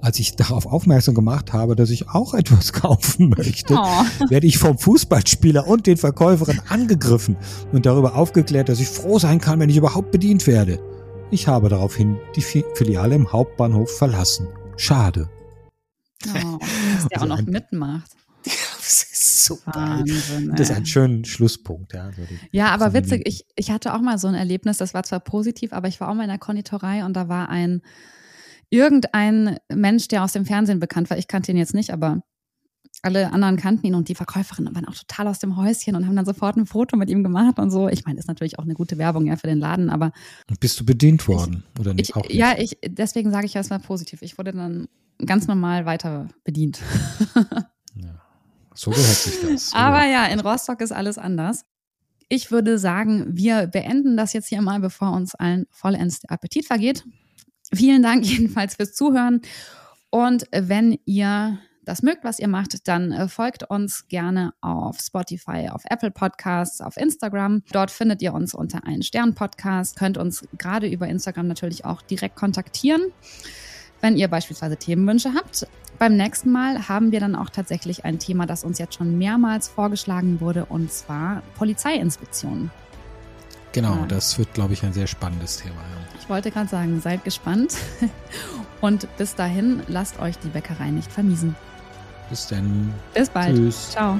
Als 0.05 0.19
ich 0.19 0.35
darauf 0.35 0.67
aufmerksam 0.67 1.15
gemacht 1.15 1.51
habe, 1.51 1.75
dass 1.75 1.89
ich 1.89 2.09
auch 2.09 2.35
etwas 2.35 2.71
kaufen 2.81 3.29
möchte, 3.29 3.73
Oh. 3.75 4.03
werde 4.29 4.45
ich 4.45 4.59
vom 4.59 4.77
Fußballspieler 4.77 5.65
und 5.65 5.87
den 5.87 5.97
Verkäuferin 5.97 6.61
angegriffen 6.69 7.37
und 7.71 7.87
darüber 7.87 8.15
aufgeklärt, 8.15 8.69
dass 8.69 8.79
ich 8.79 8.87
froh 8.87 9.17
sein 9.17 9.41
kann, 9.41 9.59
wenn 9.59 9.69
ich 9.71 9.77
überhaupt 9.77 10.11
bedient 10.11 10.45
werde. 10.45 10.79
Ich 11.31 11.47
habe 11.47 11.69
daraufhin 11.69 12.17
die 12.35 12.43
Fi- 12.43 12.65
Filiale 12.75 13.15
im 13.15 13.31
Hauptbahnhof 13.33 13.97
verlassen. 13.97 14.47
Schade. 14.77 15.27
Oh, 16.27 16.59
dass 16.97 17.07
der 17.07 17.21
auch 17.23 17.25
noch 17.25 17.41
mitmacht. 17.41 18.11
das 18.43 19.07
ist 19.11 19.43
so 19.45 19.57
Wahnsinn, 19.65 20.51
Das 20.55 20.69
ist 20.69 20.75
ein 20.75 20.85
schöner 20.85 21.25
Schlusspunkt, 21.25 21.93
ja. 21.93 22.11
So 22.11 22.21
ja, 22.51 22.67
aber 22.67 22.93
witzig, 22.93 23.23
ich, 23.25 23.45
ich 23.55 23.71
hatte 23.71 23.95
auch 23.95 24.01
mal 24.01 24.19
so 24.19 24.27
ein 24.27 24.35
Erlebnis, 24.35 24.77
das 24.77 24.93
war 24.93 25.01
zwar 25.01 25.19
positiv, 25.19 25.73
aber 25.73 25.87
ich 25.87 25.99
war 25.99 26.09
auch 26.09 26.13
mal 26.13 26.23
in 26.23 26.29
der 26.29 26.37
Konditorei 26.37 27.03
und 27.03 27.13
da 27.15 27.27
war 27.27 27.49
ein 27.49 27.81
irgendein 28.69 29.57
Mensch, 29.73 30.07
der 30.07 30.23
aus 30.23 30.33
dem 30.33 30.45
Fernsehen 30.45 30.79
bekannt 30.79 31.09
war. 31.09 31.17
Ich 31.17 31.27
kannte 31.27 31.51
ihn 31.51 31.57
jetzt 31.57 31.73
nicht, 31.73 31.91
aber 31.91 32.21
alle 33.01 33.31
anderen 33.31 33.57
kannten 33.57 33.85
ihn 33.85 33.95
und 33.95 34.09
die 34.09 34.15
Verkäuferinnen 34.15 34.73
waren 34.73 34.87
auch 34.87 34.95
total 34.95 35.27
aus 35.27 35.39
dem 35.39 35.57
Häuschen 35.57 35.95
und 35.95 36.07
haben 36.07 36.15
dann 36.15 36.25
sofort 36.25 36.57
ein 36.57 36.65
Foto 36.65 36.97
mit 36.97 37.09
ihm 37.09 37.23
gemacht 37.23 37.59
und 37.59 37.69
so. 37.69 37.87
Ich 37.87 38.05
meine, 38.05 38.19
ist 38.19 38.27
natürlich 38.27 38.57
auch 38.57 38.63
eine 38.63 38.73
gute 38.73 38.97
Werbung 38.97 39.27
ja 39.27 39.35
für 39.35 39.47
den 39.47 39.59
Laden, 39.59 39.89
aber. 39.89 40.11
Bist 40.59 40.79
du 40.79 40.85
bedient 40.85 41.27
worden 41.27 41.63
ich, 41.73 41.79
oder 41.79 41.93
nicht? 41.93 42.09
Ich, 42.09 42.15
nicht? 42.15 42.33
Ja, 42.33 42.55
ich, 42.57 42.77
deswegen 42.85 43.31
sage 43.31 43.45
ich 43.45 43.53
ja, 43.53 43.61
es 43.61 43.69
war 43.69 43.79
positiv. 43.79 44.21
Ich 44.21 44.37
wurde 44.37 44.53
dann 44.53 44.87
ganz 45.23 45.47
normal 45.47 45.85
weiter 45.85 46.29
bedient. 46.43 46.81
ja, 47.95 48.21
so 48.73 48.91
gehört 48.91 49.07
sich 49.07 49.41
das. 49.41 49.71
aber 49.75 50.05
ja, 50.05 50.25
in 50.25 50.39
Rostock 50.39 50.81
ist 50.81 50.91
alles 50.91 51.17
anders. 51.17 51.65
Ich 52.27 52.49
würde 52.49 52.79
sagen, 52.79 53.27
wir 53.37 53.67
beenden 53.67 54.17
das 54.17 54.33
jetzt 54.33 54.47
hier 54.47 54.61
mal, 54.61 54.79
bevor 54.79 55.11
uns 55.11 55.35
allen 55.35 55.67
vollends 55.69 56.21
der 56.21 56.31
Appetit 56.31 56.65
vergeht. 56.65 57.03
Vielen 57.75 58.03
Dank 58.03 58.25
jedenfalls 58.25 58.75
fürs 58.75 58.93
Zuhören. 58.93 59.41
Und 60.09 60.45
wenn 60.51 60.97
ihr 61.05 61.59
das 61.85 62.01
mögt, 62.01 62.23
was 62.23 62.39
ihr 62.39 62.47
macht, 62.47 62.87
dann 62.87 63.11
äh, 63.11 63.27
folgt 63.27 63.63
uns 63.63 64.07
gerne 64.07 64.53
auf 64.61 64.99
Spotify, 64.99 65.69
auf 65.71 65.83
Apple 65.89 66.11
Podcasts, 66.11 66.81
auf 66.81 66.97
Instagram. 66.97 67.63
Dort 67.71 67.91
findet 67.91 68.21
ihr 68.21 68.33
uns 68.33 68.53
unter 68.53 68.85
einen 68.85 69.03
Stern 69.03 69.35
Podcast. 69.35 69.97
Könnt 69.97 70.17
uns 70.17 70.45
gerade 70.57 70.87
über 70.87 71.07
Instagram 71.07 71.47
natürlich 71.47 71.85
auch 71.85 72.01
direkt 72.01 72.35
kontaktieren, 72.35 73.01
wenn 74.01 74.17
ihr 74.17 74.27
beispielsweise 74.27 74.77
Themenwünsche 74.77 75.33
habt. 75.33 75.67
Beim 75.97 76.17
nächsten 76.17 76.51
Mal 76.51 76.89
haben 76.89 77.11
wir 77.11 77.19
dann 77.19 77.35
auch 77.35 77.49
tatsächlich 77.49 78.03
ein 78.03 78.19
Thema, 78.19 78.45
das 78.45 78.63
uns 78.63 78.79
jetzt 78.79 78.95
schon 78.95 79.17
mehrmals 79.17 79.69
vorgeschlagen 79.69 80.41
wurde, 80.41 80.65
und 80.65 80.91
zwar 80.91 81.41
Polizeiinspektionen. 81.57 82.71
Genau, 83.71 83.95
ja. 83.95 84.05
das 84.07 84.37
wird, 84.37 84.53
glaube 84.53 84.73
ich, 84.73 84.83
ein 84.83 84.93
sehr 84.93 85.07
spannendes 85.07 85.57
Thema. 85.57 85.75
Ja. 85.75 86.14
Ich 86.25 86.29
wollte 86.29 86.49
gerade 86.49 86.67
sagen, 86.67 86.99
seid 87.01 87.23
gespannt. 87.23 87.77
Und 88.81 89.07
bis 89.17 89.35
dahin, 89.35 89.83
lasst 89.87 90.19
euch 90.19 90.39
die 90.39 90.47
Bäckerei 90.49 90.89
nicht 90.89 91.11
vermiesen. 91.11 91.55
Bis 92.31 92.47
dann. 92.47 92.91
Bis 93.13 93.29
bald. 93.29 93.55
Tschüss. 93.55 93.91
Ciao. 93.91 94.19